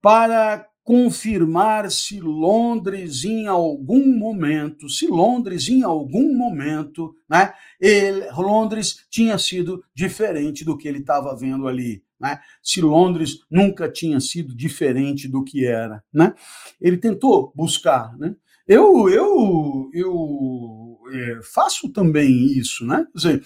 [0.00, 9.06] para confirmar se Londres em algum momento, se Londres em algum momento, né, ele, Londres
[9.08, 12.40] tinha sido diferente do que ele estava vendo ali, né?
[12.62, 16.34] Se Londres nunca tinha sido diferente do que era, né?
[16.80, 18.34] Ele tentou buscar, né?
[18.66, 23.06] Eu eu eu é, faço também isso, né?
[23.12, 23.42] Quer dizer,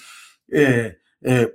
[0.53, 1.53] é, é,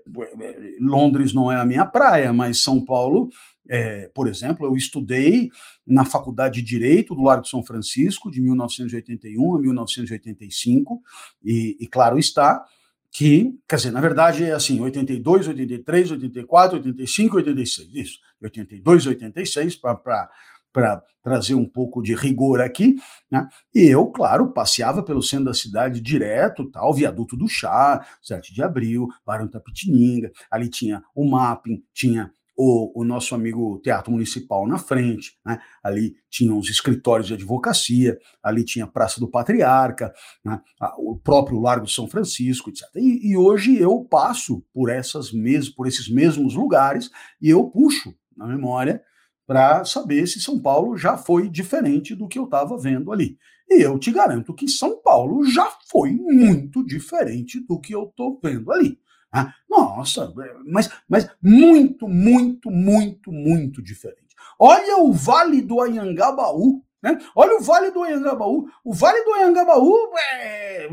[0.80, 3.30] Londres não é a minha praia, mas São Paulo
[3.74, 5.50] é, por exemplo, eu estudei
[5.88, 11.02] na Faculdade de Direito do Largo de São Francisco, de 1981 a 1985,
[11.42, 12.66] e, e claro está
[13.10, 19.78] que, quer dizer, na verdade é assim, 82, 83, 84, 85, 86, isso, 82, 86,
[19.78, 20.30] para
[20.74, 22.96] para trazer um pouco de rigor aqui,
[23.30, 23.46] né?
[23.76, 28.64] E eu, claro, passeava pelo centro da cidade direto, tal, viaduto do Chá, 7 de
[28.64, 32.32] abril, Barão Tapitininga, ali tinha o mapping, tinha
[32.64, 35.60] o, o, nosso amigo Teatro Municipal na frente, né?
[35.84, 40.14] ali tinham os escritórios de advocacia, ali tinha a Praça do Patriarca,
[40.46, 40.62] né?
[41.00, 42.84] o próprio Largo de São Francisco, etc.
[42.98, 47.10] E, e, hoje eu passo por, essas mes por esses mesmos lugares
[47.42, 49.02] e eu puxo na memória
[49.48, 53.40] para saber se São Paulo já foi diferente do que eu estava vendo ali.
[53.68, 58.40] E eu te garanto que São Paulo já foi muito diferente do que eu estou
[58.40, 59.00] vendo ali.
[59.32, 60.34] Ah, nossa,
[60.66, 64.36] mas, mas muito, muito, muito, muito diferente.
[64.60, 67.18] Olha o Vale do Anhangabaú, né?
[67.36, 68.68] Olha o Vale do Anhangabaú.
[68.84, 70.88] O Vale do Anhangabaú, é,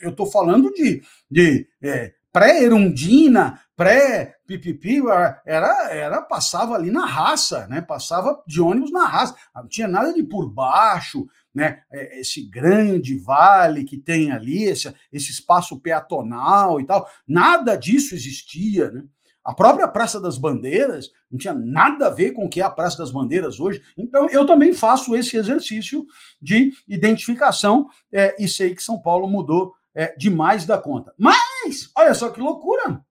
[0.00, 3.60] eu estou falando de, de é, pré-erundina,
[4.46, 5.02] pré-pipipi,
[5.44, 7.80] era, era, passava ali na raça, né?
[7.80, 9.34] Passava de ônibus na raça.
[9.54, 14.92] Não tinha nada de por baixo, né, é, esse grande vale que tem ali, esse,
[15.12, 18.90] esse espaço peatonal e tal, nada disso existia.
[18.90, 19.04] Né?
[19.44, 22.70] A própria Praça das Bandeiras não tinha nada a ver com o que é a
[22.70, 23.80] Praça das Bandeiras hoje.
[23.96, 26.04] Então, eu também faço esse exercício
[26.40, 31.14] de identificação é, e sei que São Paulo mudou é, demais da conta.
[31.16, 33.04] Mas, olha só que loucura!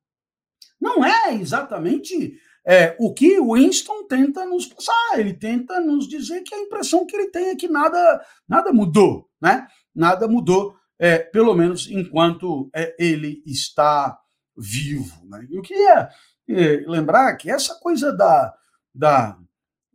[0.84, 6.42] Não é exatamente é, o que o Winston tenta nos passar, ele tenta nos dizer
[6.42, 9.66] que a impressão que ele tem é que nada, nada mudou, né?
[9.96, 14.20] Nada mudou, é, pelo menos enquanto é, ele está
[14.58, 15.26] vivo.
[15.26, 15.48] Né?
[15.50, 16.10] Eu queria
[16.50, 18.54] é, lembrar que essa coisa da,
[18.94, 19.38] da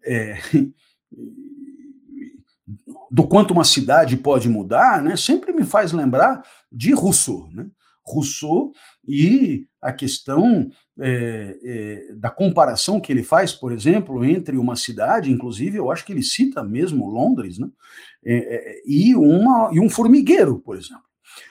[0.02, 0.38] é,
[3.10, 7.46] do quanto uma cidade pode mudar, né, sempre me faz lembrar de Rousseau.
[7.52, 7.66] Né?
[8.02, 8.72] Rousseau
[9.06, 15.30] e a questão é, é, da comparação que ele faz, por exemplo, entre uma cidade,
[15.30, 17.68] inclusive eu acho que ele cita mesmo Londres, né,
[18.24, 21.02] é, é e, uma, e um formigueiro, por exemplo.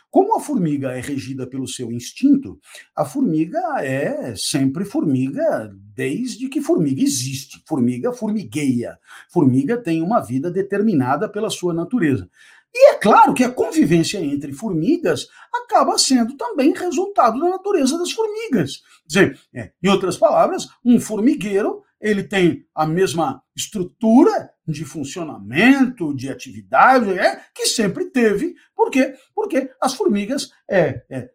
[0.09, 2.59] Como a formiga é regida pelo seu instinto,
[2.95, 7.63] a formiga é sempre formiga desde que formiga existe.
[7.65, 8.99] Formiga formigueia.
[9.27, 12.29] Formiga tem uma vida determinada pela sua natureza.
[12.71, 18.12] E é claro que a convivência entre formigas acaba sendo também resultado da natureza das
[18.12, 18.83] formigas.
[19.07, 26.13] Quer dizer, é, em outras palavras, um formigueiro ele tem a mesma estrutura de funcionamento,
[26.13, 28.53] de atividade, é, que sempre teve.
[28.75, 29.15] Por quê?
[29.33, 31.27] Porque as formigas, é, é,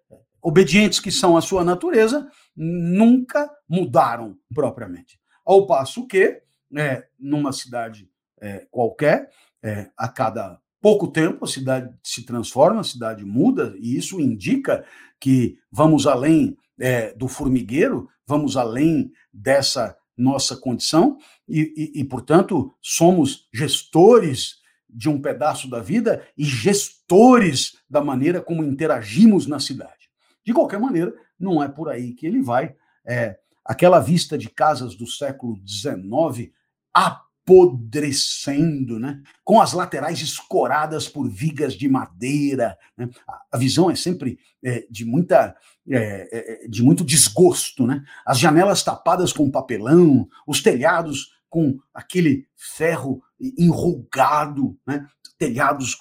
[0.42, 5.18] obedientes que são à sua natureza, nunca mudaram propriamente.
[5.44, 6.42] Ao passo que,
[6.76, 9.30] é, numa cidade é, qualquer,
[9.62, 14.84] é, a cada pouco tempo a cidade se transforma, a cidade muda, e isso indica
[15.20, 21.16] que vamos além é, do formigueiro, vamos além dessa nossa condição,
[21.48, 24.56] e, e, e, portanto, somos gestores
[24.88, 30.01] de um pedaço da vida e gestores da maneira como interagimos na cidade.
[30.44, 32.74] De qualquer maneira, não é por aí que ele vai.
[33.06, 36.50] É, aquela vista de casas do século XIX,
[36.92, 39.22] apodrecendo, né?
[39.44, 42.76] com as laterais escoradas por vigas de madeira.
[42.96, 43.08] Né?
[43.50, 45.56] A visão é sempre é, de, muita,
[45.88, 47.86] é, é, de muito desgosto.
[47.86, 48.02] Né?
[48.26, 53.22] As janelas tapadas com papelão, os telhados com aquele ferro
[53.58, 55.06] enrugado, né?
[55.38, 55.98] telhados.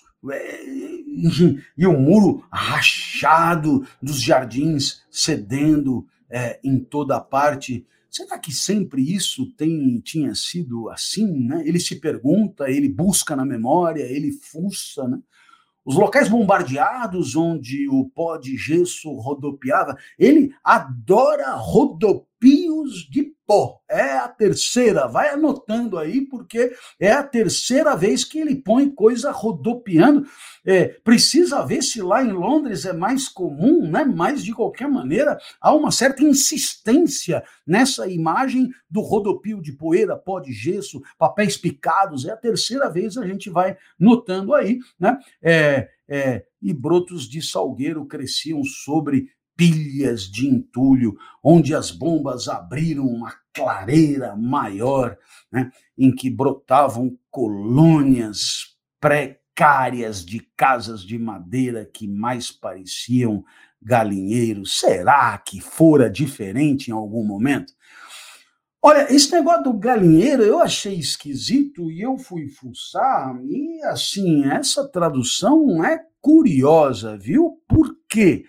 [1.78, 9.50] E o muro rachado dos jardins cedendo é, em toda parte Será que sempre isso
[9.54, 11.48] tem, tinha sido assim?
[11.48, 11.64] Né?
[11.66, 15.08] Ele se pergunta, ele busca na memória, ele fuça.
[15.08, 15.18] Né?
[15.86, 23.34] Os locais bombardeados onde o pó de gesso rodopiava, ele adora rodopios de
[23.90, 29.32] É a terceira, vai anotando aí, porque é a terceira vez que ele põe coisa
[29.32, 30.26] rodopiando.
[30.66, 34.06] É, precisa ver se lá em Londres é mais comum, né?
[34.06, 40.40] Mas de qualquer maneira, há uma certa insistência nessa imagem do rodopio de poeira, pó
[40.40, 42.26] de gesso, papéis picados.
[42.26, 45.18] É a terceira vez a gente vai notando aí, né?
[45.42, 53.06] É, é, e brotos de salgueiro cresciam sobre pilhas de entulho, onde as bombas abriram
[53.06, 55.18] uma clareira maior,
[55.52, 63.44] né, em que brotavam colônias precárias de casas de madeira que mais pareciam
[63.82, 64.80] galinheiros.
[64.80, 67.74] Será que fora diferente em algum momento?
[68.84, 74.88] Olha, esse negócio do galinheiro eu achei esquisito e eu fui fuçar, e assim, essa
[74.88, 77.62] tradução é curiosa, viu?
[77.68, 78.46] Por quê?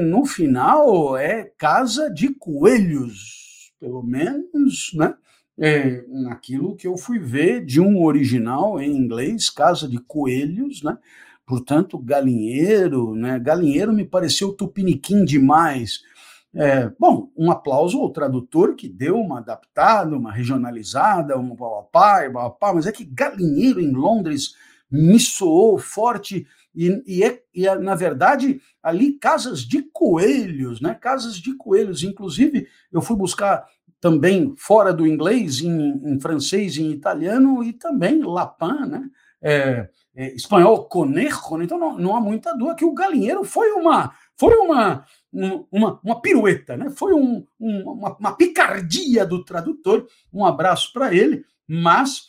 [0.00, 5.14] No final é casa de coelhos, pelo menos, né?
[5.62, 10.96] É, naquilo que eu fui ver de um original em inglês, Casa de Coelhos, né?
[11.44, 13.38] Portanto, galinheiro, né?
[13.38, 16.00] Galinheiro me pareceu tupiniquim demais.
[16.54, 22.74] É, bom, um aplauso ao tradutor que deu uma adaptada, uma regionalizada, um papapá, papapá,
[22.74, 24.54] mas é que galinheiro em Londres
[24.90, 30.94] me soou forte e, e, é, e é, na verdade, ali casas de coelhos, né?
[30.94, 32.02] Casas de coelhos.
[32.02, 33.64] Inclusive, eu fui buscar
[34.00, 39.10] também fora do inglês, em, em francês, em italiano e também lapin, né?
[39.42, 41.64] É, é, espanhol conejo, né?
[41.64, 46.20] então não, não há muita dúvida que o galinheiro foi uma foi uma, uma, uma
[46.20, 46.90] pirueta, né?
[46.90, 50.06] foi um, um, uma, uma picardia do tradutor.
[50.32, 52.26] Um abraço para ele, mas,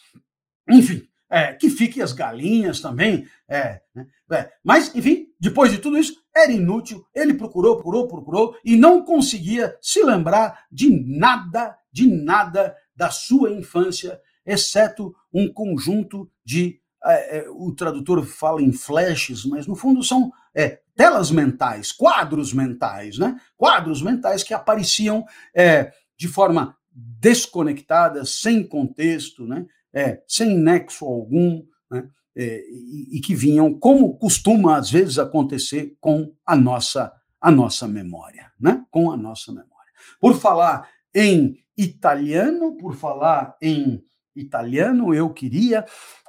[0.69, 3.25] enfim, é, que fiquem as galinhas também.
[3.47, 4.05] É, né?
[4.33, 7.05] é, Mas, enfim, depois de tudo isso, era inútil.
[7.15, 13.49] Ele procurou, procurou, procurou e não conseguia se lembrar de nada, de nada da sua
[13.51, 16.79] infância, exceto um conjunto de.
[17.03, 22.53] É, é o tradutor fala em flashes, mas no fundo são é, telas mentais, quadros
[22.53, 23.39] mentais, né?
[23.57, 29.65] Quadros mentais que apareciam é, de forma desconectada, sem contexto, né?
[29.93, 32.07] É, sem nexo algum, né?
[32.35, 37.87] É, e, e, que vinham, como costuma às vezes acontecer com a nossa a nossa
[37.87, 38.85] memória, né?
[38.91, 39.91] Com a nossa memória.
[40.19, 44.03] Por falar em italiano, por falar em
[44.35, 45.85] italiano, eu queria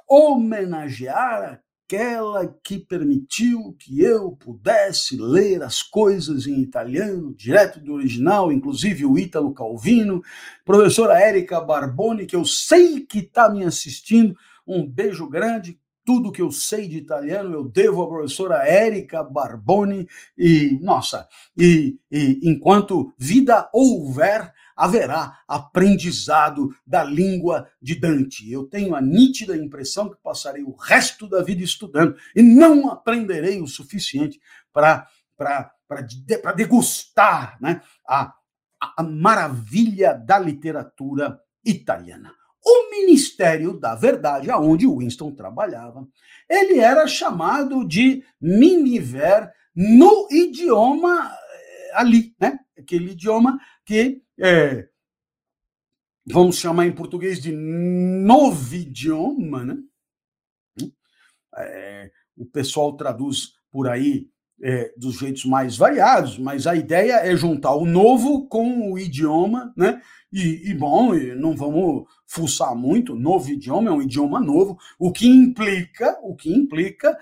[0.07, 1.61] homenagear
[1.93, 9.05] aquela que permitiu que eu pudesse ler as coisas em italiano, direto do original, inclusive
[9.05, 10.21] o Ítalo Calvino,
[10.65, 16.41] professora Érica Barboni, que eu sei que está me assistindo, um beijo grande, tudo que
[16.41, 20.07] eu sei de italiano eu devo à professora Érica Barboni.
[20.37, 28.51] E, nossa, e, e enquanto vida houver, haverá aprendizado da língua de Dante.
[28.51, 33.61] Eu tenho a nítida impressão que passarei o resto da vida estudando e não aprenderei
[33.61, 34.39] o suficiente
[34.71, 35.07] para
[36.55, 38.33] degustar né, a,
[38.97, 42.33] a maravilha da literatura italiana.
[42.65, 46.07] O Ministério da Verdade, aonde Winston trabalhava,
[46.49, 52.59] ele era chamado de Miniver no idioma eh, ali, né?
[52.77, 54.87] Aquele idioma que é,
[56.25, 59.77] vamos chamar em português de novo idioma, né?
[61.55, 64.27] É, o pessoal traduz por aí
[64.61, 69.73] é, dos jeitos mais variados, mas a ideia é juntar o novo com o idioma,
[69.75, 70.01] né?
[70.31, 75.27] E, e bom, não vamos fuçar muito, novo idioma é um idioma novo, o que
[75.27, 77.17] implica, o que implica,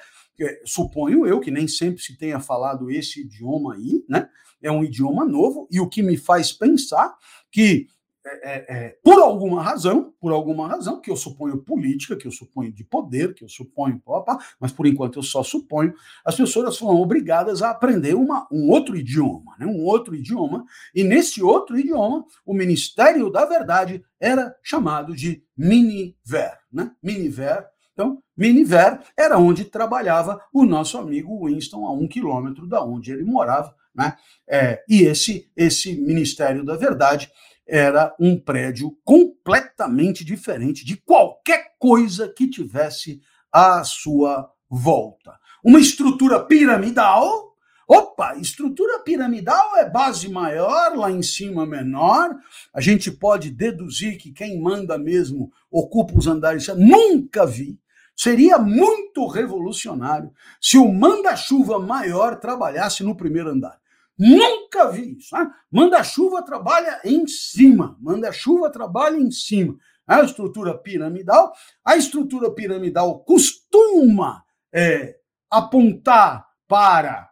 [0.65, 4.29] suponho eu que nem sempre se tenha falado esse idioma aí, né?
[4.61, 7.15] É um idioma novo, e o que me faz pensar
[7.51, 7.87] que
[8.23, 12.31] é, é, é, por alguma razão, por alguma razão, que eu suponho política, que eu
[12.31, 16.77] suponho de poder, que eu suponho, opa, mas por enquanto eu só suponho, as pessoas
[16.77, 21.79] foram obrigadas a aprender uma, um outro idioma, né, um outro idioma, e nesse outro
[21.79, 29.65] idioma, o Ministério da Verdade era chamado de Miniver, né, Miniver, então, Miniver era onde
[29.65, 34.15] trabalhava o nosso amigo Winston, a um quilômetro da onde ele morava, né,
[34.47, 37.29] é, e esse, esse Ministério da Verdade
[37.67, 45.37] era um prédio completamente diferente de qualquer coisa que tivesse à sua volta.
[45.63, 47.50] Uma estrutura piramidal.
[47.87, 52.35] Opa, estrutura piramidal é base maior, lá em cima menor.
[52.73, 56.67] A gente pode deduzir que quem manda mesmo ocupa os andares.
[56.77, 57.79] Nunca vi.
[58.15, 60.31] Seria muito revolucionário
[60.61, 63.81] se o manda-chuva maior trabalhasse no primeiro andar.
[64.17, 65.35] Nunca vi isso.
[65.35, 65.49] Né?
[65.71, 69.75] Manda-chuva trabalha em cima, manda-chuva trabalha em cima.
[70.05, 71.51] A estrutura piramidal,
[71.83, 75.17] a estrutura piramidal costuma é,
[75.49, 77.30] apontar para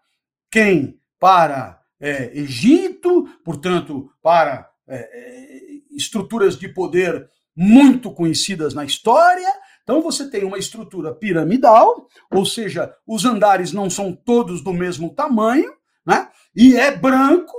[0.51, 0.99] quem?
[1.19, 5.09] Para é, Egito, portanto, para é,
[5.91, 9.47] estruturas de poder muito conhecidas na história.
[9.83, 15.13] Então você tem uma estrutura piramidal, ou seja, os andares não são todos do mesmo
[15.13, 15.73] tamanho,
[16.05, 16.29] né?
[16.55, 17.53] E é branco,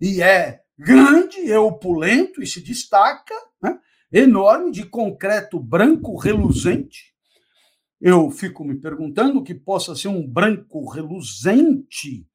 [0.00, 3.78] e é grande, é opulento e se destaca, né?
[4.12, 7.14] enorme, de concreto branco reluzente.
[8.00, 12.26] Eu fico me perguntando o que possa ser um branco reluzente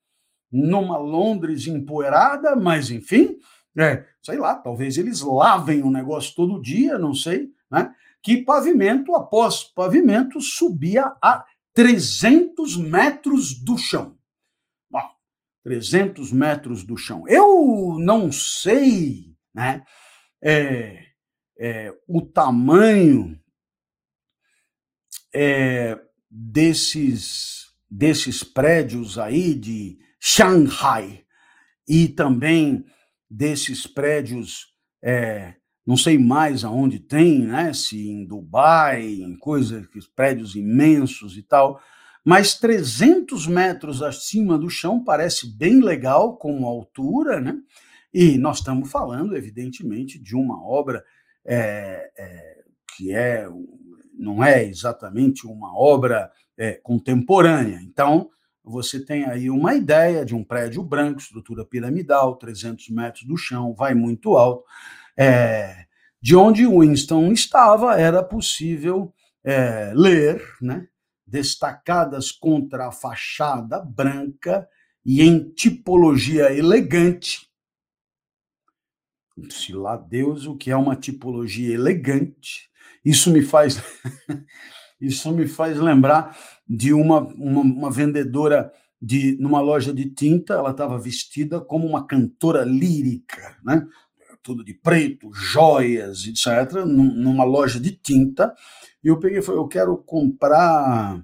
[0.51, 3.37] numa Londres empoeirada, mas enfim,
[3.77, 7.93] é, sei lá, talvez eles lavem o negócio todo dia, não sei, né?
[8.21, 14.17] Que pavimento após pavimento subia a 300 metros do chão.
[14.89, 15.09] Bom,
[15.63, 17.23] 300 metros do chão.
[17.27, 19.83] Eu não sei, né?
[20.43, 21.05] É,
[21.57, 23.39] é, o tamanho
[25.33, 25.99] é,
[26.29, 31.23] desses, desses prédios aí de Shanghai
[31.89, 32.85] e também
[33.27, 34.67] desses prédios,
[35.03, 35.55] é,
[35.85, 37.73] não sei mais aonde tem, né?
[37.73, 41.81] Se em Dubai, em coisas, prédios imensos e tal,
[42.23, 47.57] mas 300 metros acima do chão parece bem legal como altura, né?
[48.13, 51.03] E nós estamos falando, evidentemente, de uma obra
[51.43, 52.63] é, é,
[52.95, 53.49] que é
[54.13, 57.79] não é exatamente uma obra é, contemporânea.
[57.81, 58.29] Então,
[58.63, 63.73] você tem aí uma ideia de um prédio branco, estrutura piramidal, 300 metros do chão,
[63.73, 64.63] vai muito alto.
[65.17, 65.85] É,
[66.21, 70.87] de onde Winston estava, era possível é, ler, né,
[71.25, 74.67] destacadas contra a fachada branca
[75.03, 77.49] e em tipologia elegante.
[79.49, 82.69] Se lá Deus, o que é uma tipologia elegante?
[83.03, 83.81] Isso me faz
[85.01, 86.37] Isso me faz lembrar
[86.67, 88.71] de uma, uma, uma vendedora
[89.01, 93.85] de numa loja de tinta, ela estava vestida como uma cantora lírica, né?
[94.43, 98.53] Tudo de preto, joias, etc., numa loja de tinta.
[99.03, 101.23] E eu peguei e falei: Eu quero comprar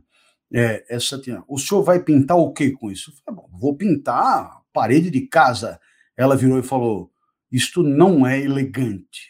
[0.52, 1.44] é, essa tinta.
[1.48, 3.12] O senhor vai pintar o que com isso?
[3.12, 5.80] Eu falei, Bom, vou pintar a parede de casa.
[6.16, 7.12] Ela virou e falou:
[7.52, 9.30] Isto não é elegante.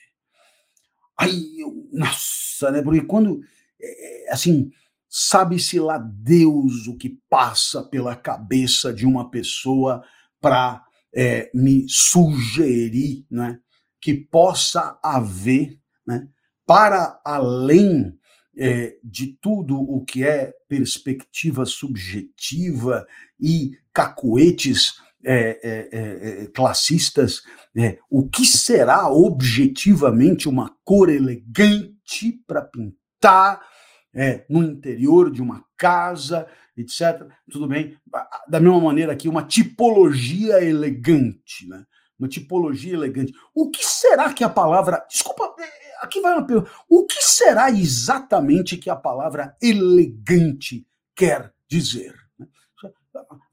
[1.17, 2.81] Aí eu, nossa, né?
[2.81, 3.41] Porque quando
[3.81, 4.71] é, assim,
[5.09, 10.03] sabe-se lá Deus o que passa pela cabeça de uma pessoa
[10.41, 10.83] para
[11.15, 13.59] é, me sugerir né,
[14.01, 16.27] que possa haver, né,
[16.65, 18.17] para além
[18.57, 23.07] é, de tudo o que é perspectiva subjetiva
[23.39, 27.41] e cacoetes é, é, é, é classistas,
[28.09, 33.06] o que será objetivamente uma cor elegante para pintar?
[33.17, 33.61] Está
[34.13, 37.27] é, no interior de uma casa, etc.
[37.51, 37.97] Tudo bem.
[38.47, 41.83] Da mesma maneira aqui, uma tipologia elegante, né?
[42.17, 43.33] Uma tipologia elegante.
[43.53, 45.05] O que será que a palavra.
[45.07, 46.71] Desculpa, é, aqui vai uma pergunta.
[46.89, 52.26] O que será exatamente que a palavra elegante quer dizer?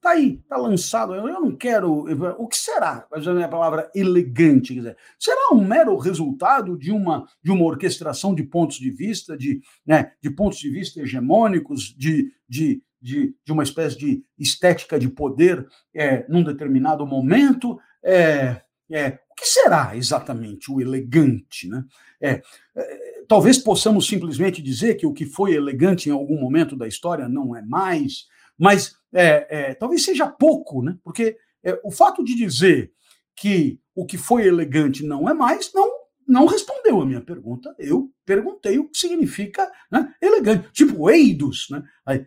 [0.01, 1.15] Tá aí, tá lançado.
[1.15, 2.07] Eu não quero.
[2.39, 3.07] O que será?
[3.11, 4.75] A palavra elegante.
[4.75, 9.37] Quer dizer, será um mero resultado de uma, de uma orquestração de pontos de vista,
[9.37, 14.99] de, né, de pontos de vista hegemônicos, de, de, de, de uma espécie de estética
[14.99, 17.79] de poder é, num determinado momento?
[18.03, 18.61] É,
[18.91, 21.69] é, o que será exatamente o elegante?
[21.69, 21.85] Né?
[22.21, 22.43] É,
[22.77, 27.29] é, talvez possamos simplesmente dizer que o que foi elegante em algum momento da história
[27.29, 28.27] não é mais,
[28.59, 30.97] mas é, é, talvez seja pouco, né?
[31.03, 32.93] Porque é, o fato de dizer
[33.37, 37.75] que o que foi elegante não é mais, não não respondeu a minha pergunta.
[37.79, 40.71] Eu perguntei o que significa né, elegante.
[40.73, 41.83] Tipo, eidos, né?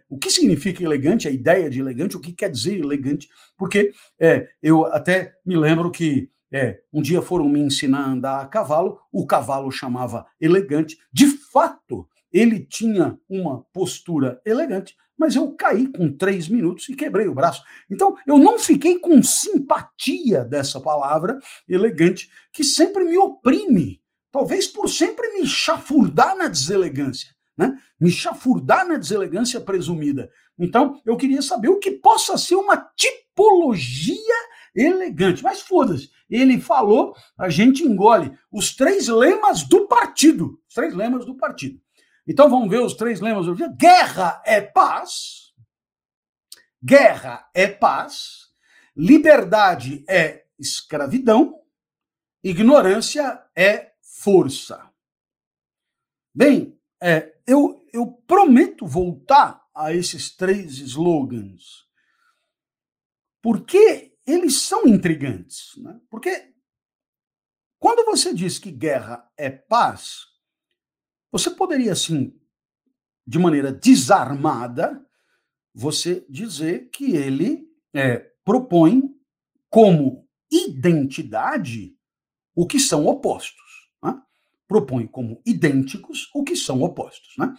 [0.10, 3.28] O que significa elegante, a ideia de elegante, o que quer dizer elegante,
[3.58, 8.42] porque é, eu até me lembro que é, um dia foram me ensinar a andar
[8.42, 10.98] a cavalo, o cavalo chamava elegante.
[11.12, 17.28] De fato, ele tinha uma postura elegante, mas eu caí com três minutos e quebrei
[17.28, 17.64] o braço.
[17.90, 24.02] Então, eu não fiquei com simpatia dessa palavra elegante, que sempre me oprime,
[24.32, 27.76] talvez por sempre me chafurdar na deselegância, né?
[28.00, 30.30] me chafurdar na deselegância presumida.
[30.60, 34.14] Então, eu queria saber o que possa ser uma tipologia
[34.76, 35.44] elegante.
[35.44, 40.60] Mas foda-se, ele falou, a gente engole os três lemas do partido.
[40.68, 41.80] Os três lemas do partido.
[42.28, 43.70] Então vamos ver os três lemas do dia.
[43.70, 45.54] Guerra é paz.
[46.84, 48.48] Guerra é paz.
[48.96, 51.62] liberdade é escravidão,
[52.44, 54.92] ignorância é força.
[56.34, 61.88] Bem, é, eu, eu prometo voltar a esses três slogans,
[63.42, 65.76] porque eles são intrigantes.
[65.78, 66.00] Né?
[66.10, 66.56] Porque
[67.80, 70.26] quando você diz que guerra é paz,
[71.38, 72.34] você poderia, assim,
[73.26, 75.06] de maneira desarmada,
[75.74, 79.04] você dizer que ele é, propõe
[79.70, 81.96] como identidade
[82.56, 83.92] o que são opostos.
[84.04, 84.20] Né?
[84.68, 87.36] Propõe como idênticos o que são opostos.
[87.38, 87.56] Né?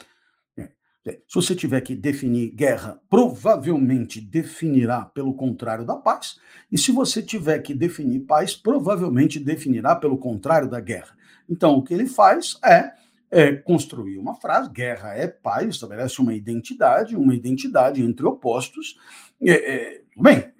[1.06, 6.38] É, se você tiver que definir guerra, provavelmente definirá pelo contrário da paz.
[6.70, 11.16] E se você tiver que definir paz, provavelmente definirá pelo contrário da guerra.
[11.48, 12.92] Então, o que ele faz é,
[13.30, 18.96] é construir uma frase: guerra é paz, estabelece uma identidade, uma identidade entre opostos.
[19.40, 20.52] É, é, bem,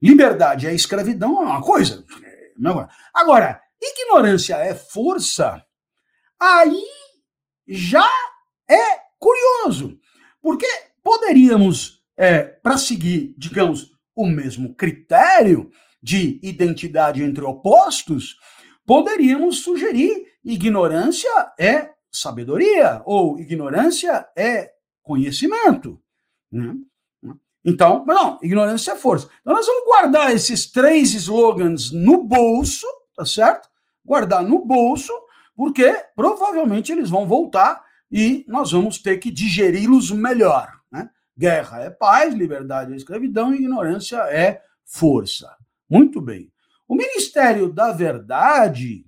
[0.00, 2.04] liberdade é escravidão é uma coisa.
[2.22, 2.52] É,
[3.14, 5.64] Agora, ignorância é força,
[6.38, 6.82] aí
[7.66, 8.08] já
[8.68, 9.98] é curioso,
[10.42, 10.66] porque
[11.02, 15.70] poderíamos, é, para seguir, digamos, o mesmo critério
[16.02, 18.36] de identidade entre opostos,
[18.84, 24.72] poderíamos sugerir ignorância é sabedoria ou ignorância é
[25.02, 26.00] conhecimento.
[26.50, 26.74] Né?
[27.64, 29.28] Então, não, ignorância é força.
[29.40, 33.68] Então nós vamos guardar esses três slogans no bolso, tá certo?
[34.04, 35.12] Guardar no bolso,
[35.54, 40.72] porque provavelmente eles vão voltar e nós vamos ter que digeri-los melhor.
[40.90, 41.08] Né?
[41.36, 45.54] Guerra é paz, liberdade é escravidão, ignorância é força.
[45.88, 46.50] Muito bem.
[46.88, 49.04] O Ministério da Verdade.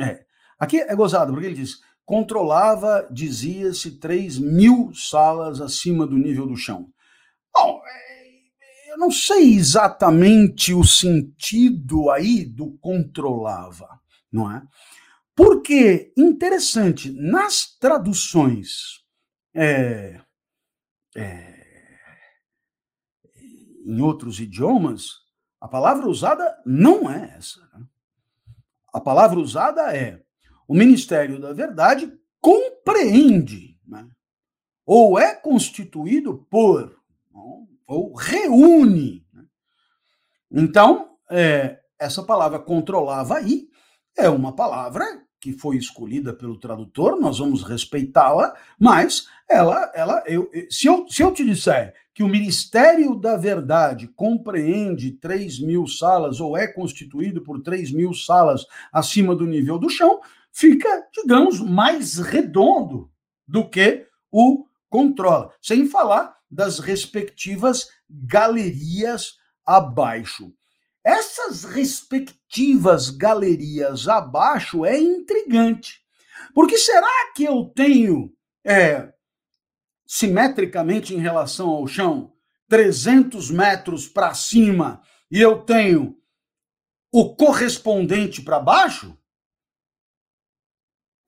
[0.00, 0.24] É,
[0.58, 6.56] aqui é gozado, porque ele diz: controlava, dizia-se, 3 mil salas acima do nível do
[6.56, 6.88] chão.
[7.54, 14.62] Bom, é, eu não sei exatamente o sentido aí do controlava, não é?
[15.36, 19.02] Porque, interessante, nas traduções
[19.54, 20.20] é,
[21.16, 21.64] é,
[23.84, 25.24] em outros idiomas,
[25.60, 27.60] a palavra usada não é essa.
[27.72, 27.84] Né?
[28.94, 30.22] A palavra usada é
[30.68, 34.08] o Ministério da Verdade compreende, né?
[34.86, 36.96] ou é constituído por,
[37.88, 39.26] ou reúne.
[39.32, 39.44] Né?
[40.52, 43.68] Então, é, essa palavra controlava aí
[44.16, 45.04] é uma palavra
[45.40, 51.20] que foi escolhida pelo tradutor, nós vamos respeitá-la, mas ela, ela eu, se, eu, se
[51.20, 57.42] eu te disser que o Ministério da Verdade compreende 3 mil salas ou é constituído
[57.42, 60.20] por 3 mil salas acima do nível do chão,
[60.52, 63.10] fica, digamos, mais redondo
[63.46, 69.36] do que o controla, sem falar das respectivas galerias
[69.66, 70.52] abaixo.
[71.02, 76.00] Essas respectivas galerias abaixo é intrigante.
[76.54, 78.32] Porque será que eu tenho,
[78.64, 79.12] é,
[80.06, 82.32] simetricamente em relação ao chão,
[82.68, 86.16] 300 metros para cima e eu tenho
[87.12, 89.16] o correspondente para baixo?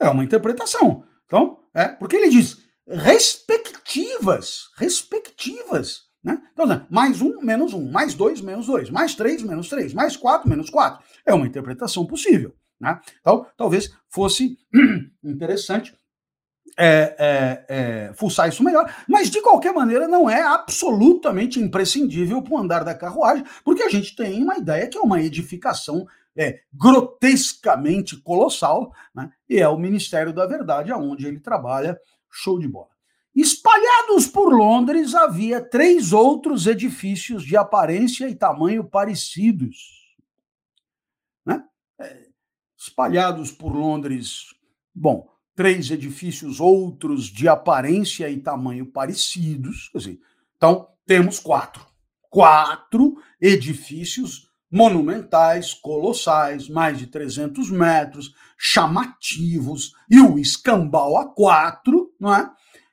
[0.00, 1.04] É uma interpretação.
[1.24, 6.06] Então, é, porque ele diz respectivas, respectivas.
[6.22, 6.42] Né?
[6.52, 10.48] Então, mais um, menos um, mais dois, menos dois, mais três, menos três, mais quatro,
[10.48, 11.04] menos quatro.
[11.24, 12.54] É uma interpretação possível.
[12.80, 13.00] Né?
[13.20, 14.58] Então, talvez fosse
[15.22, 15.96] interessante
[16.78, 22.54] é, é, é, fuçar isso melhor, mas de qualquer maneira não é absolutamente imprescindível para
[22.54, 26.06] o andar da carruagem, porque a gente tem uma ideia que é uma edificação
[26.36, 29.32] é, grotescamente colossal, né?
[29.48, 31.98] e é o Ministério da Verdade, aonde ele trabalha,
[32.30, 32.94] show de bola.
[33.34, 40.16] Espalhados por Londres havia três outros edifícios de aparência e tamanho parecidos.
[41.44, 41.62] Né?
[42.00, 42.28] É,
[42.76, 44.54] espalhados por Londres,
[44.94, 49.90] bom, três edifícios outros de aparência e tamanho parecidos.
[50.56, 51.84] Então, temos quatro.
[52.30, 62.34] Quatro edifícios monumentais, colossais, mais de 300 metros, chamativos, e o escambau a quatro, não
[62.34, 62.50] é?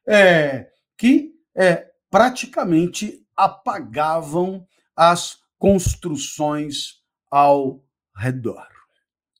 [0.07, 7.01] é, que é, praticamente apagavam as construções
[7.32, 7.84] ao
[8.16, 8.68] redor.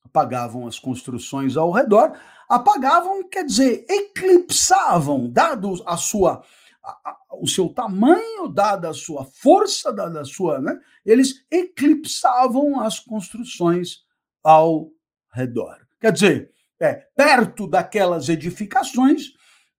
[0.04, 2.18] Apagavam as construções ao redor,
[2.56, 6.44] apagavam, quer dizer, eclipsavam, dado a sua
[6.84, 12.82] a, a, o seu tamanho, dada a sua força, dada a sua, né, eles eclipsavam
[12.82, 14.04] as construções
[14.44, 14.92] ao
[15.32, 15.78] redor.
[16.00, 19.32] Quer dizer, é, perto daquelas edificações,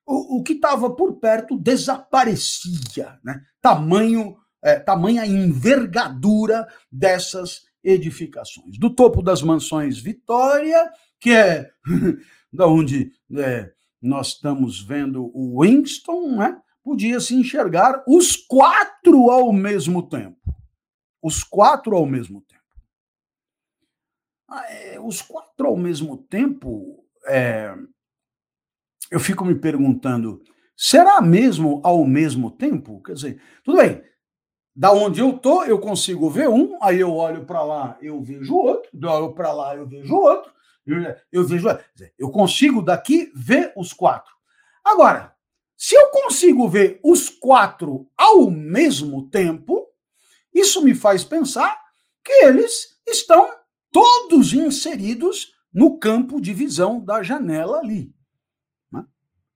[0.07, 3.43] o, o que estava por perto desaparecia, né?
[3.61, 8.79] Tamanho é, tamanha envergadura dessas edificações.
[8.79, 11.71] Do topo das mansões Vitória, que é
[12.55, 16.61] da onde é, nós estamos vendo o Winston, né?
[16.83, 20.39] podia-se enxergar os quatro ao mesmo tempo.
[21.23, 22.63] Os quatro ao mesmo tempo.
[24.49, 27.75] Ah, é, os quatro ao mesmo tempo, é,
[29.11, 30.43] eu fico me perguntando,
[30.77, 33.03] será mesmo ao mesmo tempo?
[33.03, 34.05] Quer dizer, tudo bem,
[34.77, 38.55] da onde eu tô, eu consigo ver um, aí eu olho para lá, eu vejo
[38.55, 40.54] outro, eu olho para lá, eu vejo outro,
[41.33, 41.69] eu, vejo,
[42.19, 44.33] eu consigo daqui ver os quatro.
[44.85, 45.35] Agora,
[45.77, 49.87] se eu consigo ver os quatro ao mesmo tempo,
[50.53, 51.79] isso me faz pensar
[52.23, 53.51] que eles estão
[53.91, 58.15] todos inseridos no campo de visão da janela ali.
[58.93, 59.05] Né?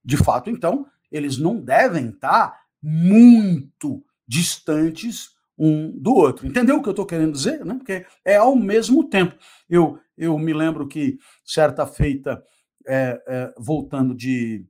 [0.03, 6.47] De fato, então, eles não devem estar muito distantes um do outro.
[6.47, 7.65] Entendeu o que eu estou querendo dizer?
[7.65, 7.75] Né?
[7.75, 9.35] Porque é ao mesmo tempo.
[9.69, 12.41] Eu, eu me lembro que, certa feita,
[12.87, 14.65] é, é, voltando de,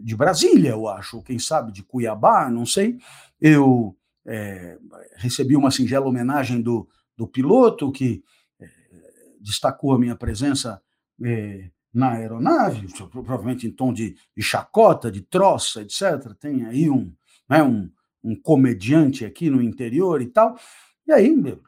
[0.00, 2.98] de Brasília, eu acho, quem sabe de Cuiabá, não sei,
[3.40, 4.78] eu é,
[5.16, 8.22] recebi uma singela homenagem do, do piloto que
[8.60, 8.68] é,
[9.40, 10.80] destacou a minha presença
[11.24, 16.34] é, na aeronave, provavelmente em tom de, de, chacota, de troça, etc.
[16.38, 17.12] Tem aí um,
[17.48, 17.90] né, um,
[18.22, 20.58] um comediante aqui no interior e tal.
[21.06, 21.60] E aí, o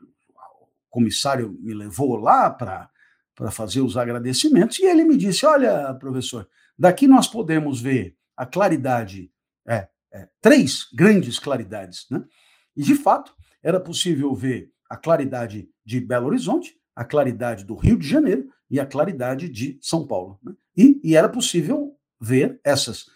[0.88, 2.90] comissário me levou lá para
[3.50, 6.48] fazer os agradecimentos e ele me disse: Olha, professor,
[6.78, 9.30] daqui nós podemos ver a claridade,
[9.66, 12.06] é, é, três grandes claridades.
[12.10, 12.22] Né?
[12.76, 17.98] E, de fato, era possível ver a claridade de Belo Horizonte, a claridade do Rio
[17.98, 20.38] de Janeiro e a claridade de São Paulo.
[20.42, 20.54] Né?
[20.76, 23.06] E, e era possível ver essas,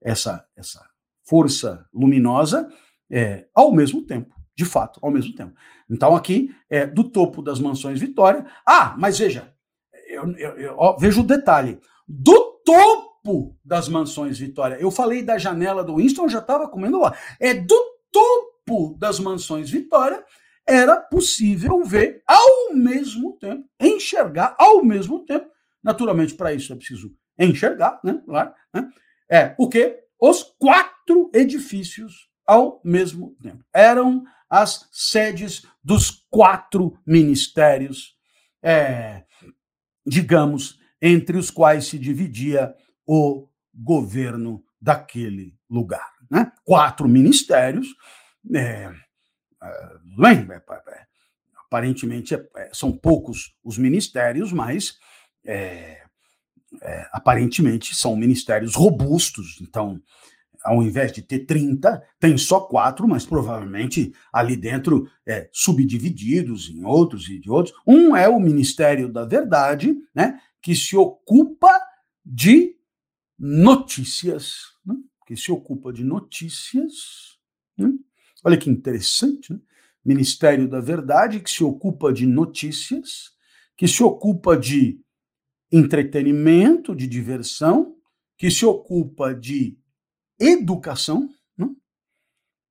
[0.00, 0.91] essa, essa
[1.32, 2.68] força luminosa
[3.10, 5.54] é, ao mesmo tempo, de fato, ao mesmo tempo.
[5.88, 8.44] Então, aqui, é, do topo das mansões Vitória.
[8.68, 9.50] Ah, mas veja,
[10.08, 11.80] eu, eu, eu ó, veja o detalhe.
[12.06, 17.16] Do topo das mansões Vitória, eu falei da janela do Winston, já estava comendo lá.
[17.40, 20.22] É do topo das mansões Vitória,
[20.68, 25.46] era possível ver ao mesmo tempo, enxergar ao mesmo tempo.
[25.82, 28.20] Naturalmente, para isso é preciso enxergar, né?
[28.26, 28.90] Claro, né?
[29.30, 30.02] É o que?
[30.24, 33.64] Os quatro edifícios ao mesmo tempo.
[33.74, 38.16] Eram as sedes dos quatro ministérios,
[38.62, 39.24] é,
[40.06, 42.72] digamos, entre os quais se dividia
[43.04, 46.12] o governo daquele lugar.
[46.30, 46.52] Né?
[46.64, 47.88] Quatro ministérios,
[48.54, 48.92] é,
[49.60, 51.06] é bem, é, é,
[51.66, 52.36] aparentemente
[52.72, 55.00] são poucos os ministérios, mas
[57.12, 60.00] aparentemente são ministérios robustos, então
[60.64, 66.84] ao invés de ter 30, tem só quatro, mas provavelmente ali dentro é, subdivididos em
[66.84, 67.74] outros e de outros.
[67.86, 71.72] Um é o Ministério da Verdade, né, que se ocupa
[72.24, 72.76] de
[73.38, 74.94] notícias, né,
[75.26, 77.38] que se ocupa de notícias.
[77.76, 77.90] Né?
[78.44, 79.58] Olha que interessante, né?
[80.04, 83.30] Ministério da Verdade, que se ocupa de notícias,
[83.76, 85.00] que se ocupa de
[85.72, 87.96] entretenimento, de diversão,
[88.36, 89.78] que se ocupa de
[90.38, 91.68] educação né?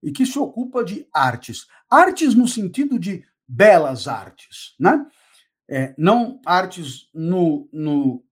[0.03, 1.65] e que se ocupa de artes.
[1.89, 5.05] Artes no sentido de belas artes, né?
[5.69, 8.23] É, não artes no, no,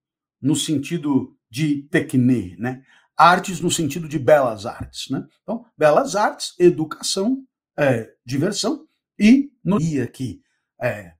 [0.42, 2.84] no sentido de tecne, né?
[3.18, 5.26] Artes no sentido de belas artes, né?
[5.44, 7.44] Então, belas artes, educação,
[7.78, 8.86] é, diversão
[9.18, 10.42] e no dia que
[10.82, 11.14] é,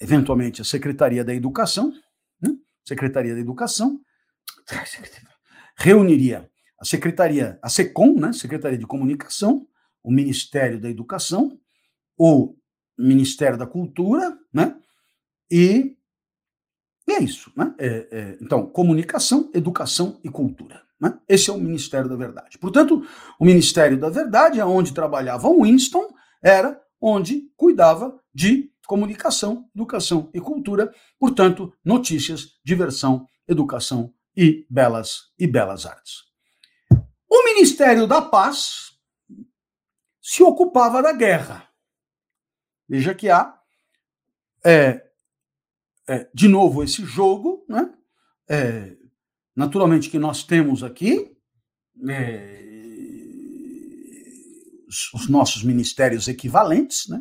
[0.00, 1.92] eventualmente a Secretaria da Educação?
[2.84, 4.00] Secretaria da Educação
[5.76, 9.66] reuniria a Secretaria, a SECOM, né, Secretaria de Comunicação,
[10.02, 11.56] o Ministério da Educação,
[12.18, 12.56] o
[12.98, 14.76] Ministério da Cultura, né,
[15.50, 15.96] e,
[17.06, 17.52] e é isso.
[17.56, 17.72] Né?
[17.78, 20.82] É, é, então, comunicação, educação e cultura.
[21.00, 21.16] Né?
[21.28, 22.58] Esse é o Ministério da Verdade.
[22.58, 23.06] Portanto,
[23.38, 26.08] o Ministério da Verdade, onde trabalhava Winston,
[26.42, 35.46] era onde cuidava de comunicação, educação e cultura, portanto, notícias, diversão, educação e belas e
[35.46, 36.24] belas artes.
[37.28, 38.92] O Ministério da Paz
[40.20, 41.68] se ocupava da guerra.
[42.88, 43.58] Veja que há,
[44.64, 45.02] é,
[46.08, 47.92] é, de novo, esse jogo, né?
[48.48, 48.96] É,
[49.56, 51.34] naturalmente que nós temos aqui
[52.08, 52.62] é,
[54.86, 57.20] os, os, nossos ministérios equivalentes, né?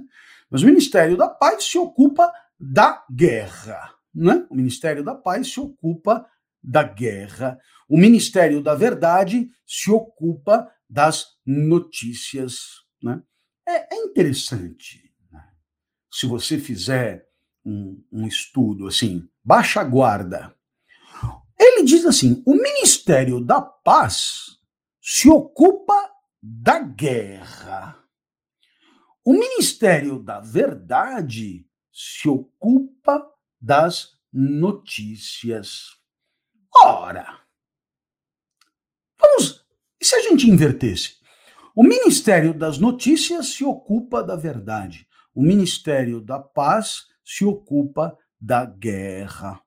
[0.51, 3.95] Mas o Ministério da Paz se ocupa da guerra.
[4.13, 4.45] Né?
[4.49, 6.27] O Ministério da Paz se ocupa
[6.61, 7.57] da guerra.
[7.87, 12.81] O Ministério da Verdade se ocupa das notícias.
[13.01, 13.21] Né?
[13.67, 15.11] é, é interessante.
[15.31, 15.41] Né?
[16.11, 17.25] Se você fizer
[17.65, 20.53] um, um estudo assim, baixa guarda.
[21.59, 24.57] Ele diz assim: o Ministério da Paz
[24.99, 28.00] se ocupa da guerra.
[29.23, 35.97] O Ministério da Verdade se ocupa das notícias.
[36.83, 37.39] Ora,
[39.19, 39.63] vamos.
[39.99, 41.17] E se a gente invertesse?
[41.75, 45.07] O Ministério das Notícias se ocupa da verdade.
[45.35, 49.61] O Ministério da Paz se ocupa da guerra.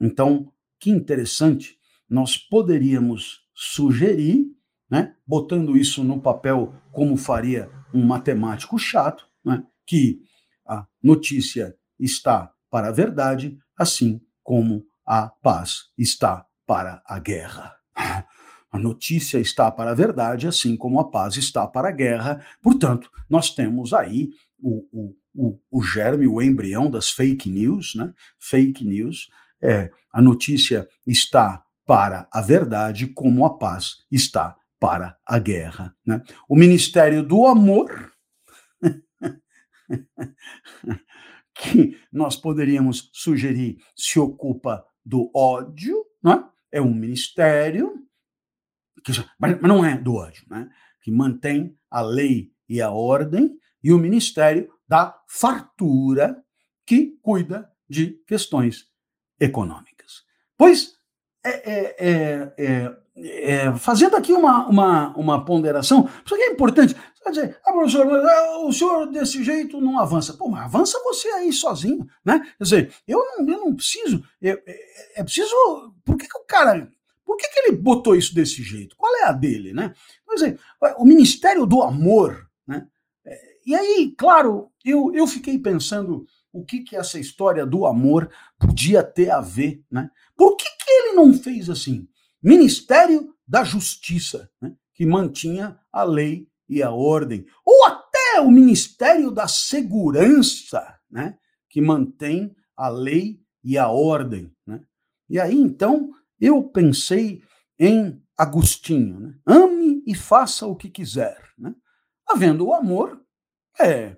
[0.00, 1.78] Então, que interessante,
[2.08, 4.51] nós poderíamos sugerir,
[4.92, 10.20] né, botando isso no papel como faria um matemático chato, né, que
[10.68, 17.74] a notícia está para a verdade, assim como a paz está para a guerra.
[18.70, 22.42] A notícia está para a verdade, assim como a paz está para a guerra.
[22.62, 28.14] Portanto, nós temos aí o, o, o, o germe, o embrião das fake news, né?
[28.40, 29.28] Fake news.
[29.60, 35.96] É, a notícia está para a verdade, como a paz está para a guerra.
[36.04, 36.20] Né?
[36.48, 38.12] O Ministério do Amor,
[41.54, 46.44] que nós poderíamos sugerir, se ocupa do ódio, né?
[46.72, 48.04] é um ministério,
[49.04, 50.68] que, mas não é do ódio, né?
[51.00, 56.44] que mantém a lei e a ordem, e o ministério da fartura,
[56.84, 58.88] que cuida de questões
[59.38, 60.24] econômicas.
[60.58, 60.96] Pois,
[61.44, 66.94] é, é, é, é fazendo aqui uma, uma, uma ponderação, isso aqui é importante.
[66.94, 68.06] Você vai dizer, ah, professor,
[68.66, 70.32] o senhor desse jeito não avança.
[70.32, 72.40] Pô, mas avança você aí sozinho, né?
[72.58, 75.54] Quer dizer, eu não, eu não preciso, é, é, é preciso.
[76.04, 76.90] Por que, que o cara.
[77.24, 78.96] Por que, que ele botou isso desse jeito?
[78.96, 79.94] Qual é a dele, né?
[80.28, 80.60] Quer dizer,
[80.98, 82.86] o Ministério do Amor, né?
[83.24, 88.30] É, e aí, claro, eu, eu fiquei pensando o que, que essa história do amor
[88.58, 90.10] podia ter a ver, né?
[90.36, 92.06] Por que, que ele não fez assim?
[92.42, 99.30] Ministério da Justiça, né, que mantinha a lei e a ordem, ou até o Ministério
[99.30, 101.38] da Segurança, né,
[101.68, 104.52] que mantém a lei e a ordem.
[104.66, 104.82] Né?
[105.28, 107.42] E aí, então, eu pensei
[107.78, 109.34] em Agostinho, né?
[109.46, 111.38] ame e faça o que quiser.
[111.56, 111.74] Né?
[112.28, 113.20] Havendo o amor,
[113.80, 114.16] é,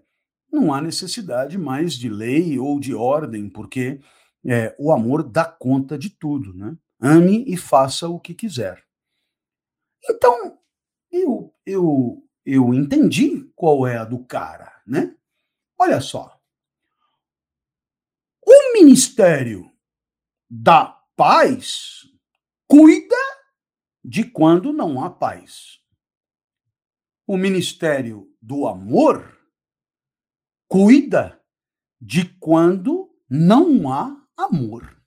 [0.50, 4.00] não há necessidade mais de lei ou de ordem, porque
[4.46, 6.54] é, o amor dá conta de tudo.
[6.54, 6.76] Né?
[7.04, 8.82] Ame e faça o que quiser.
[10.08, 10.58] Então,
[11.12, 15.14] eu, eu, eu entendi qual é a do cara, né?
[15.78, 16.40] Olha só.
[18.46, 19.70] O Ministério
[20.48, 22.06] da Paz
[22.66, 23.16] cuida
[24.02, 25.78] de quando não há paz.
[27.26, 29.38] O Ministério do Amor
[30.66, 31.38] cuida
[32.00, 35.03] de quando não há amor.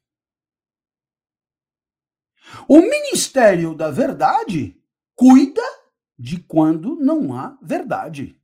[2.68, 4.76] O Ministério da Verdade
[5.16, 5.62] cuida
[6.18, 8.36] de quando não há verdade.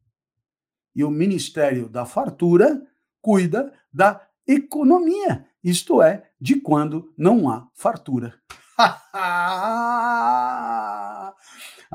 [0.96, 2.86] E o Ministério da Fartura
[3.22, 8.36] cuida da economia, isto é, de quando não há fartura.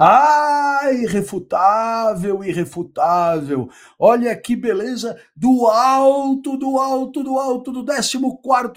[0.01, 3.69] Ah, irrefutável, irrefutável.
[3.99, 8.17] Olha que beleza do alto, do alto, do alto do 14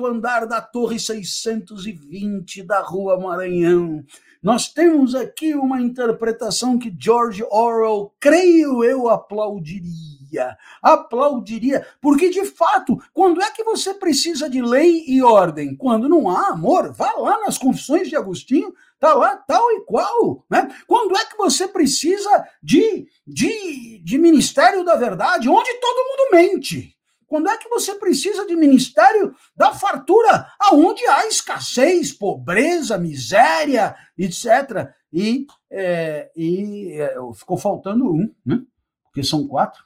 [0.03, 4.03] andar da Torre 620 da Rua Maranhão.
[4.41, 10.57] Nós temos aqui uma interpretação que George Orwell, creio eu, aplaudiria.
[10.81, 15.75] Aplaudiria, porque de fato, quando é que você precisa de lei e ordem?
[15.75, 20.45] Quando não há amor, vá lá nas Confissões de Agostinho, Está lá tal e qual.
[20.47, 20.69] Né?
[20.85, 26.95] Quando é que você precisa de, de, de Ministério da Verdade, onde todo mundo mente?
[27.25, 34.93] Quando é que você precisa de Ministério da Fartura, aonde há escassez, pobreza, miséria, etc.
[35.11, 38.61] E, é, e é, ficou faltando um, né?
[39.05, 39.83] porque são quatro,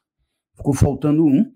[0.58, 1.50] ficou faltando um.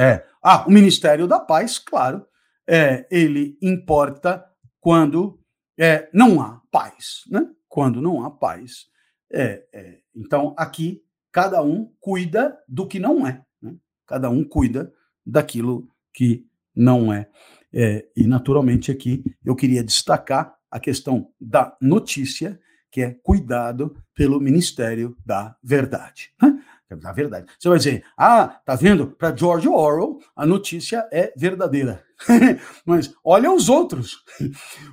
[0.00, 2.24] É, ah, o Ministério da Paz, claro,
[2.66, 4.42] é, ele importa
[4.80, 5.41] quando
[5.78, 7.24] é, não há paz.
[7.30, 7.48] Né?
[7.68, 8.86] Quando não há paz.
[9.32, 13.42] É, é, então, aqui, cada um cuida do que não é.
[13.60, 13.74] Né?
[14.06, 14.92] Cada um cuida
[15.24, 17.28] daquilo que não é.
[17.72, 18.06] é.
[18.16, 22.60] E, naturalmente, aqui eu queria destacar a questão da notícia,
[22.90, 26.32] que é cuidado pelo Ministério da Verdade.
[26.40, 26.62] Né?
[26.96, 27.46] Da verdade.
[27.58, 29.08] Você vai dizer, ah, tá vendo?
[29.08, 32.04] Para George Orwell, a notícia é verdadeira.
[32.84, 34.22] Mas olha os outros.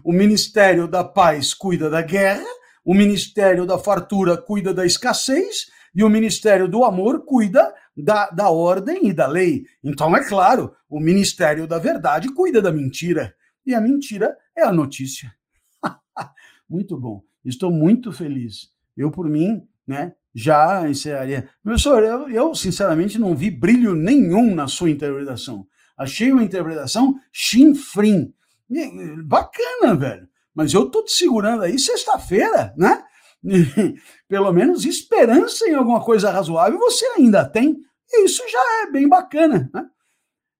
[0.04, 2.46] O Ministério da Paz cuida da guerra,
[2.84, 8.50] o Ministério da Fartura cuida da escassez, E o Ministério do Amor cuida da, da
[8.50, 9.66] ordem e da lei.
[9.84, 13.34] Então, é claro, o Ministério da Verdade cuida da mentira.
[13.66, 15.34] E a mentira é a notícia.
[16.70, 17.24] muito bom.
[17.44, 18.70] Estou muito feliz.
[18.96, 21.50] Eu, por mim, né, já encerraria.
[21.64, 25.66] Professor, eu, eu, sinceramente não vi brilho nenhum na sua interpretação.
[25.98, 28.34] Achei uma interpretação chinfrim.
[29.26, 30.30] Bacana, velho.
[30.54, 33.04] Mas eu tô te segurando aí sexta-feira, né?
[34.28, 37.78] Pelo menos esperança em alguma coisa razoável você ainda tem.
[38.12, 39.86] E isso já é bem bacana, né?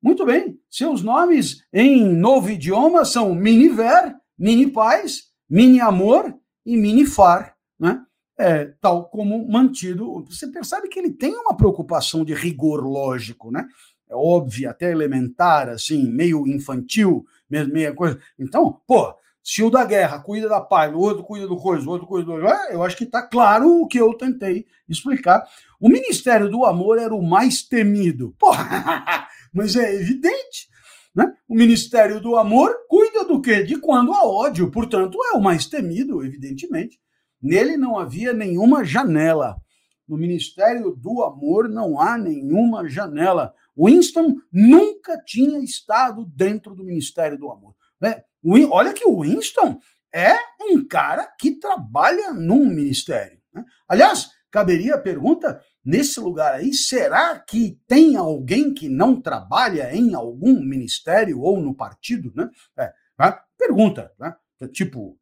[0.02, 0.58] Muito bem.
[0.70, 6.34] Seus nomes em novo idioma são Miniver, Mini Paz, Mini Amor
[6.66, 7.59] e Mini Far?
[8.40, 10.24] É, tal como mantido.
[10.30, 13.68] Você percebe que ele tem uma preocupação de rigor lógico, né?
[14.10, 18.20] É óbvio, até elementar, assim, meio infantil, meia coisa.
[18.40, 19.14] Então, pô,
[19.44, 22.26] se o da guerra cuida da paz, o outro cuida do coisa, o outro cuida
[22.26, 22.48] do.
[22.48, 25.44] É, eu acho que está claro o que eu tentei explicar.
[25.80, 28.36] O Ministério do Amor era o mais temido.
[28.38, 30.70] Porra, mas é evidente.
[31.16, 31.34] Né?
[31.48, 33.64] O Ministério do Amor cuida do quê?
[33.64, 37.00] De quando há ódio, portanto, é o mais temido, evidentemente.
[37.42, 39.58] Nele não havia nenhuma janela.
[40.08, 43.54] No Ministério do Amor não há nenhuma janela.
[43.78, 47.76] Winston nunca tinha estado dentro do Ministério do Amor.
[48.02, 48.24] Né?
[48.72, 49.80] Olha que o Winston
[50.14, 53.40] é um cara que trabalha num ministério.
[53.54, 53.64] Né?
[53.88, 60.14] Aliás, caberia a pergunta nesse lugar aí: será que tem alguém que não trabalha em
[60.16, 62.34] algum ministério ou no partido?
[62.36, 62.50] Né?
[62.78, 63.40] É, né?
[63.58, 64.36] Pergunta, né?
[64.72, 65.18] tipo,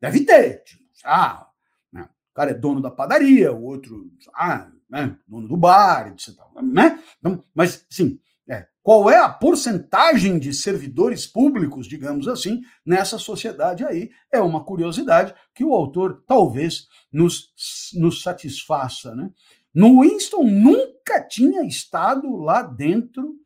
[0.00, 0.62] deve ter.
[1.04, 1.48] Ah,
[1.92, 2.08] né?
[2.30, 5.16] o cara é dono da padaria, o outro, ah, né?
[5.26, 6.34] dono do bar, etc.
[6.62, 7.02] Né?
[7.18, 13.84] Então, mas, sim, é, qual é a porcentagem de servidores públicos, digamos assim, nessa sociedade
[13.84, 14.10] aí?
[14.32, 17.52] É uma curiosidade que o autor talvez nos,
[17.94, 19.14] nos satisfaça.
[19.14, 19.30] Né?
[19.72, 23.36] No Winston nunca tinha estado lá dentro,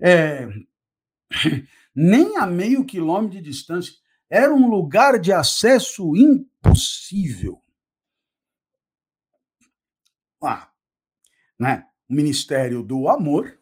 [0.00, 0.48] é,
[1.94, 3.92] nem a meio quilômetro de distância.
[4.30, 7.62] Era um lugar de acesso impossível.
[10.42, 10.68] Ah,
[11.58, 11.86] né?
[12.08, 13.58] O Ministério do Amor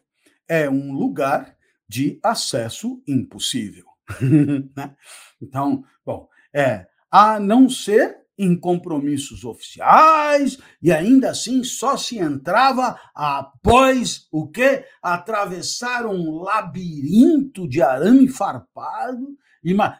[0.47, 1.55] é um lugar
[1.87, 3.85] de acesso impossível.
[4.75, 4.95] Né?
[5.41, 12.99] então, bom, é a não ser em compromissos oficiais e ainda assim só se entrava
[13.13, 19.37] após o que atravessar um labirinto de arame farpado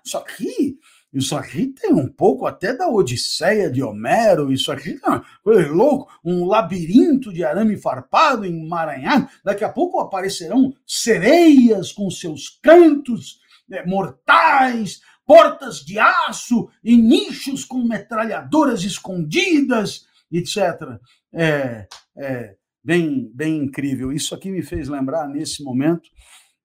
[0.03, 0.78] só que
[1.14, 6.45] isso aqui tem um pouco até da Odisseia de Homero, isso aqui é louco, um
[6.45, 9.30] labirinto de arame farpado, emaranhado.
[9.43, 13.39] Daqui a pouco aparecerão sereias com seus cantos
[13.70, 20.97] né, mortais, portas de aço e nichos com metralhadoras escondidas, etc.
[21.32, 21.88] É,
[22.18, 24.11] é bem, bem incrível.
[24.11, 26.09] Isso aqui me fez lembrar, nesse momento,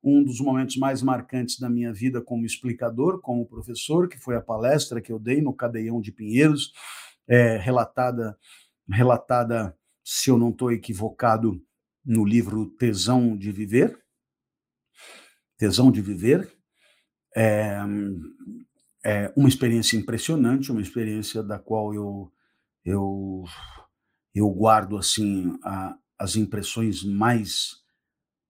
[0.03, 4.40] um dos momentos mais marcantes da minha vida como explicador, como professor, que foi a
[4.40, 6.72] palestra que eu dei no Cadeião de Pinheiros,
[7.26, 8.38] é, relatada,
[8.88, 11.61] relatada, se eu não estou equivocado,
[12.05, 13.99] no livro Tesão de Viver.
[15.59, 16.51] Tesão de Viver.
[17.36, 17.78] É,
[19.05, 22.32] é uma experiência impressionante, uma experiência da qual eu,
[22.82, 23.44] eu,
[24.34, 27.76] eu guardo assim a, as impressões mais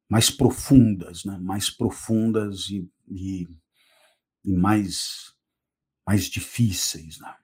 [0.08, 1.38] mais profundas, né?
[1.40, 3.46] mais profundas e, e,
[4.44, 5.34] e mais,
[6.06, 7.18] mais difíceis.
[7.20, 7.34] Né?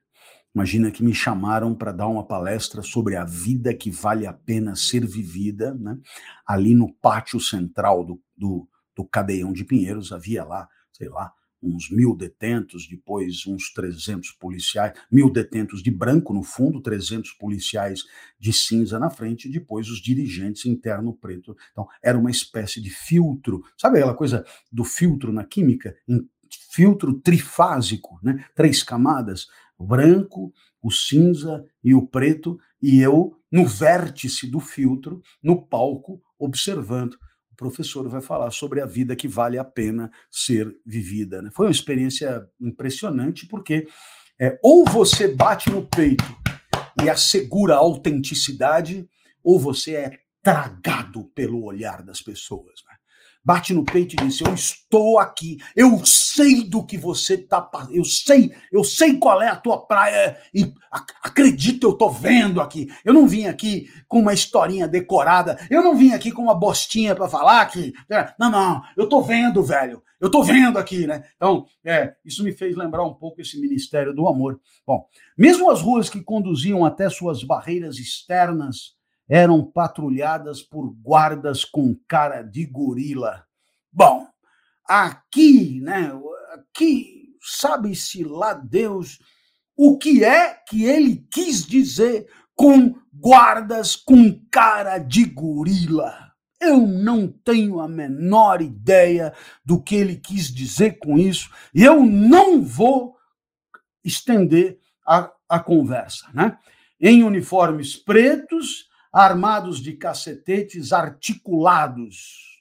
[0.54, 4.74] Imagina que me chamaram para dar uma palestra sobre a vida que vale a pena
[4.74, 5.98] ser vivida, né?
[6.46, 11.32] ali no pátio central do, do, do Cadeião de Pinheiros, havia lá, sei lá,
[11.64, 18.02] uns mil detentos, depois uns 300 policiais, mil detentos de branco no fundo, 300 policiais
[18.38, 21.56] de cinza na frente, e depois os dirigentes interno preto.
[21.72, 25.96] Então, era uma espécie de filtro, sabe aquela coisa do filtro na química?
[26.70, 28.44] Filtro trifásico, né?
[28.54, 29.46] três camadas,
[29.78, 30.52] o branco,
[30.82, 37.16] o cinza e o preto, e eu no vértice do filtro, no palco, observando
[37.54, 41.40] o professor vai falar sobre a vida que vale a pena ser vivida.
[41.40, 41.50] Né?
[41.52, 43.86] Foi uma experiência impressionante, porque
[44.40, 46.24] é, ou você bate no peito
[47.00, 49.08] e assegura a autenticidade,
[49.42, 52.82] ou você é tragado pelo olhar das pessoas.
[52.88, 52.93] Né?
[53.44, 58.04] Bate no peito e diz: Eu estou aqui, eu sei do que você está eu
[58.04, 60.72] sei, eu sei qual é a tua praia, e
[61.22, 62.88] acredita, eu estou vendo aqui.
[63.04, 67.14] Eu não vim aqui com uma historinha decorada, eu não vim aqui com uma bostinha
[67.14, 67.92] para falar que.
[68.08, 68.32] Né?
[68.38, 71.24] Não, não, eu estou vendo, velho, eu estou vendo aqui, né?
[71.36, 74.58] Então, é, isso me fez lembrar um pouco esse ministério do amor.
[74.86, 78.94] Bom, mesmo as ruas que conduziam até suas barreiras externas
[79.28, 83.44] eram patrulhadas por guardas com cara de gorila.
[83.92, 84.26] Bom,
[84.86, 86.12] aqui, né?
[86.52, 89.18] Aqui, sabe-se lá Deus
[89.76, 96.32] o que é que ele quis dizer com guardas com cara de gorila.
[96.60, 102.04] Eu não tenho a menor ideia do que ele quis dizer com isso, e eu
[102.04, 103.16] não vou
[104.04, 106.26] estender a, a conversa.
[106.32, 106.56] Né?
[107.00, 112.60] Em uniformes pretos, armados de cacetetes articulados.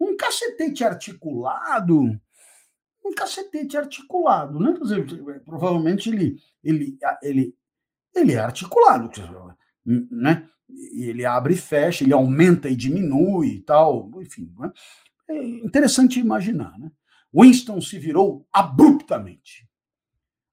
[0.00, 2.20] Um cacetete articulado,
[3.04, 4.74] um cacetete articulado, né?
[5.44, 7.56] provavelmente ele, ele, ele,
[8.12, 9.08] ele é articulado,
[9.86, 10.48] né?
[10.68, 14.52] Ele abre e fecha, ele aumenta e diminui e tal, enfim.
[14.58, 14.72] Né?
[15.28, 16.90] É interessante imaginar, né?
[17.32, 19.68] Winston se virou abruptamente.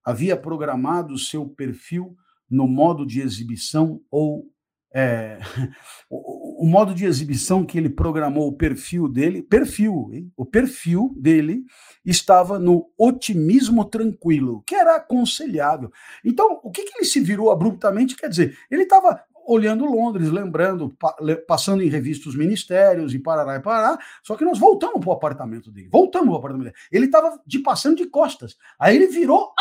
[0.03, 2.15] Havia programado seu perfil
[2.49, 4.51] no modo de exibição ou
[4.93, 5.39] é,
[6.09, 10.31] o, o, modo de exibição que ele programou o perfil dele, perfil, hein?
[10.35, 11.63] o perfil dele
[12.05, 15.91] estava no otimismo tranquilo, que era aconselhável.
[16.25, 18.17] Então, o que, que ele se virou abruptamente?
[18.17, 20.95] Quer dizer, ele estava olhando Londres, lembrando,
[21.47, 25.13] passando em revista os ministérios e parará e parará, só que nós voltamos para o
[25.13, 26.77] apartamento dele, voltamos para o apartamento dele.
[26.91, 29.53] Ele estava de passando de costas, aí ele virou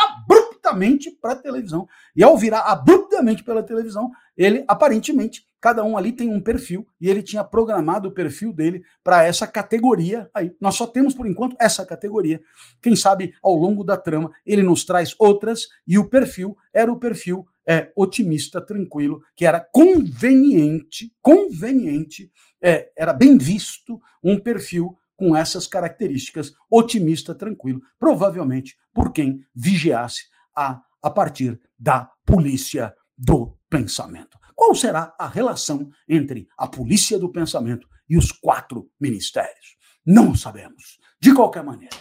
[0.71, 6.11] abruptamente para a televisão, e ao virar abruptamente pela televisão, ele aparentemente cada um ali
[6.11, 10.55] tem um perfil e ele tinha programado o perfil dele para essa categoria aí.
[10.59, 12.41] Nós só temos por enquanto essa categoria.
[12.81, 16.97] Quem sabe ao longo da trama ele nos traz outras e o perfil era o
[16.97, 25.35] perfil é, otimista, tranquilo, que era conveniente, conveniente, é, era bem visto um perfil com
[25.35, 34.37] essas características, otimista, tranquilo, provavelmente por quem vigiasse a, a partir da polícia do pensamento.
[34.55, 39.77] Qual será a relação entre a polícia do pensamento e os quatro ministérios?
[40.05, 40.99] Não sabemos.
[41.19, 41.95] De qualquer maneira,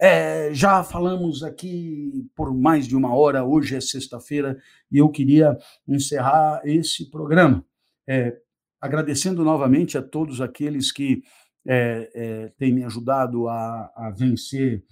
[0.00, 4.58] é, já falamos aqui por mais de uma hora, hoje é sexta-feira,
[4.90, 7.64] e eu queria encerrar esse programa
[8.08, 8.36] é,
[8.80, 11.22] agradecendo novamente a todos aqueles que
[11.64, 14.84] é, é têm me ajudado a, a vencer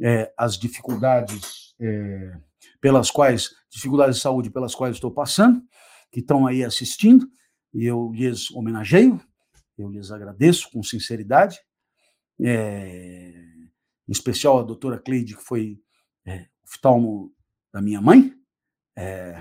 [0.00, 2.38] é, as dificuldades é,
[2.82, 5.62] pelas quais, dificuldades de saúde pelas quais estou passando,
[6.10, 7.30] que estão aí assistindo,
[7.72, 9.20] e eu lhes homenageio,
[9.78, 11.58] eu lhes agradeço com sinceridade,
[12.40, 13.32] é,
[14.08, 15.80] em especial a doutora Cleide, que foi
[16.26, 17.32] é, oftalmo
[17.72, 18.34] da minha mãe,
[18.98, 19.40] é,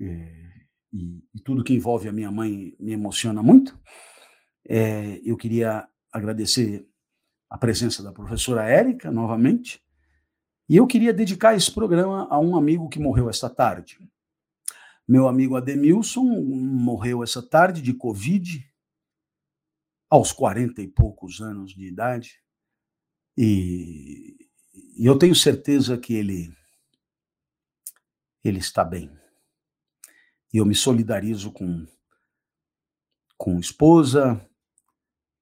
[0.00, 0.48] é,
[0.90, 3.78] e, e, tudo que envolve a minha mãe me emociona muito.
[4.66, 6.88] É, eu queria agradecer
[7.50, 9.82] a presença da professora Érica, novamente,
[10.68, 13.98] e eu queria dedicar esse programa a um amigo que morreu esta tarde.
[15.06, 18.68] Meu amigo Ademilson morreu essa tarde de Covid,
[20.10, 22.42] aos 40 e poucos anos de idade.
[23.36, 24.36] E,
[24.98, 26.52] eu tenho certeza que ele,
[28.44, 29.10] ele está bem.
[30.52, 31.86] E eu me solidarizo com,
[33.36, 34.46] com esposa,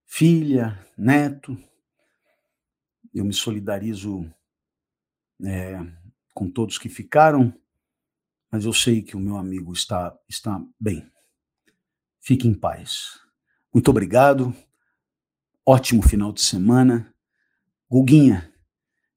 [0.05, 1.57] filha, neto.
[3.15, 4.33] Eu me solidarizo
[5.45, 5.79] é,
[6.35, 7.53] com todos que ficaram,
[8.51, 11.11] mas eu sei que o meu amigo está, está bem.
[12.21, 13.21] Fique em paz.
[13.73, 14.55] Muito obrigado.
[15.65, 17.13] Ótimo final de semana.
[17.91, 18.53] Guguinha,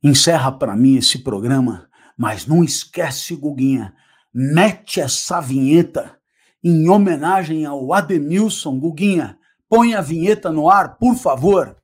[0.03, 3.95] encerra para mim esse programa, mas não esquece, Guguinha,
[4.33, 6.17] mete essa vinheta
[6.63, 8.79] em homenagem ao Ademilson.
[8.79, 11.75] Guguinha, põe a vinheta no ar, por favor.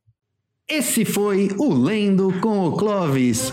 [0.68, 3.52] Esse foi o Lendo com o Clovis.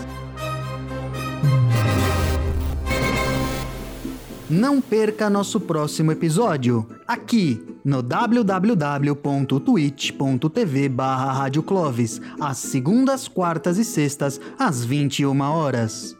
[4.52, 11.32] Não perca nosso próximo episódio, aqui no www.twitch.tv barra
[12.38, 16.14] às segundas, quartas e sextas, às 21 horas.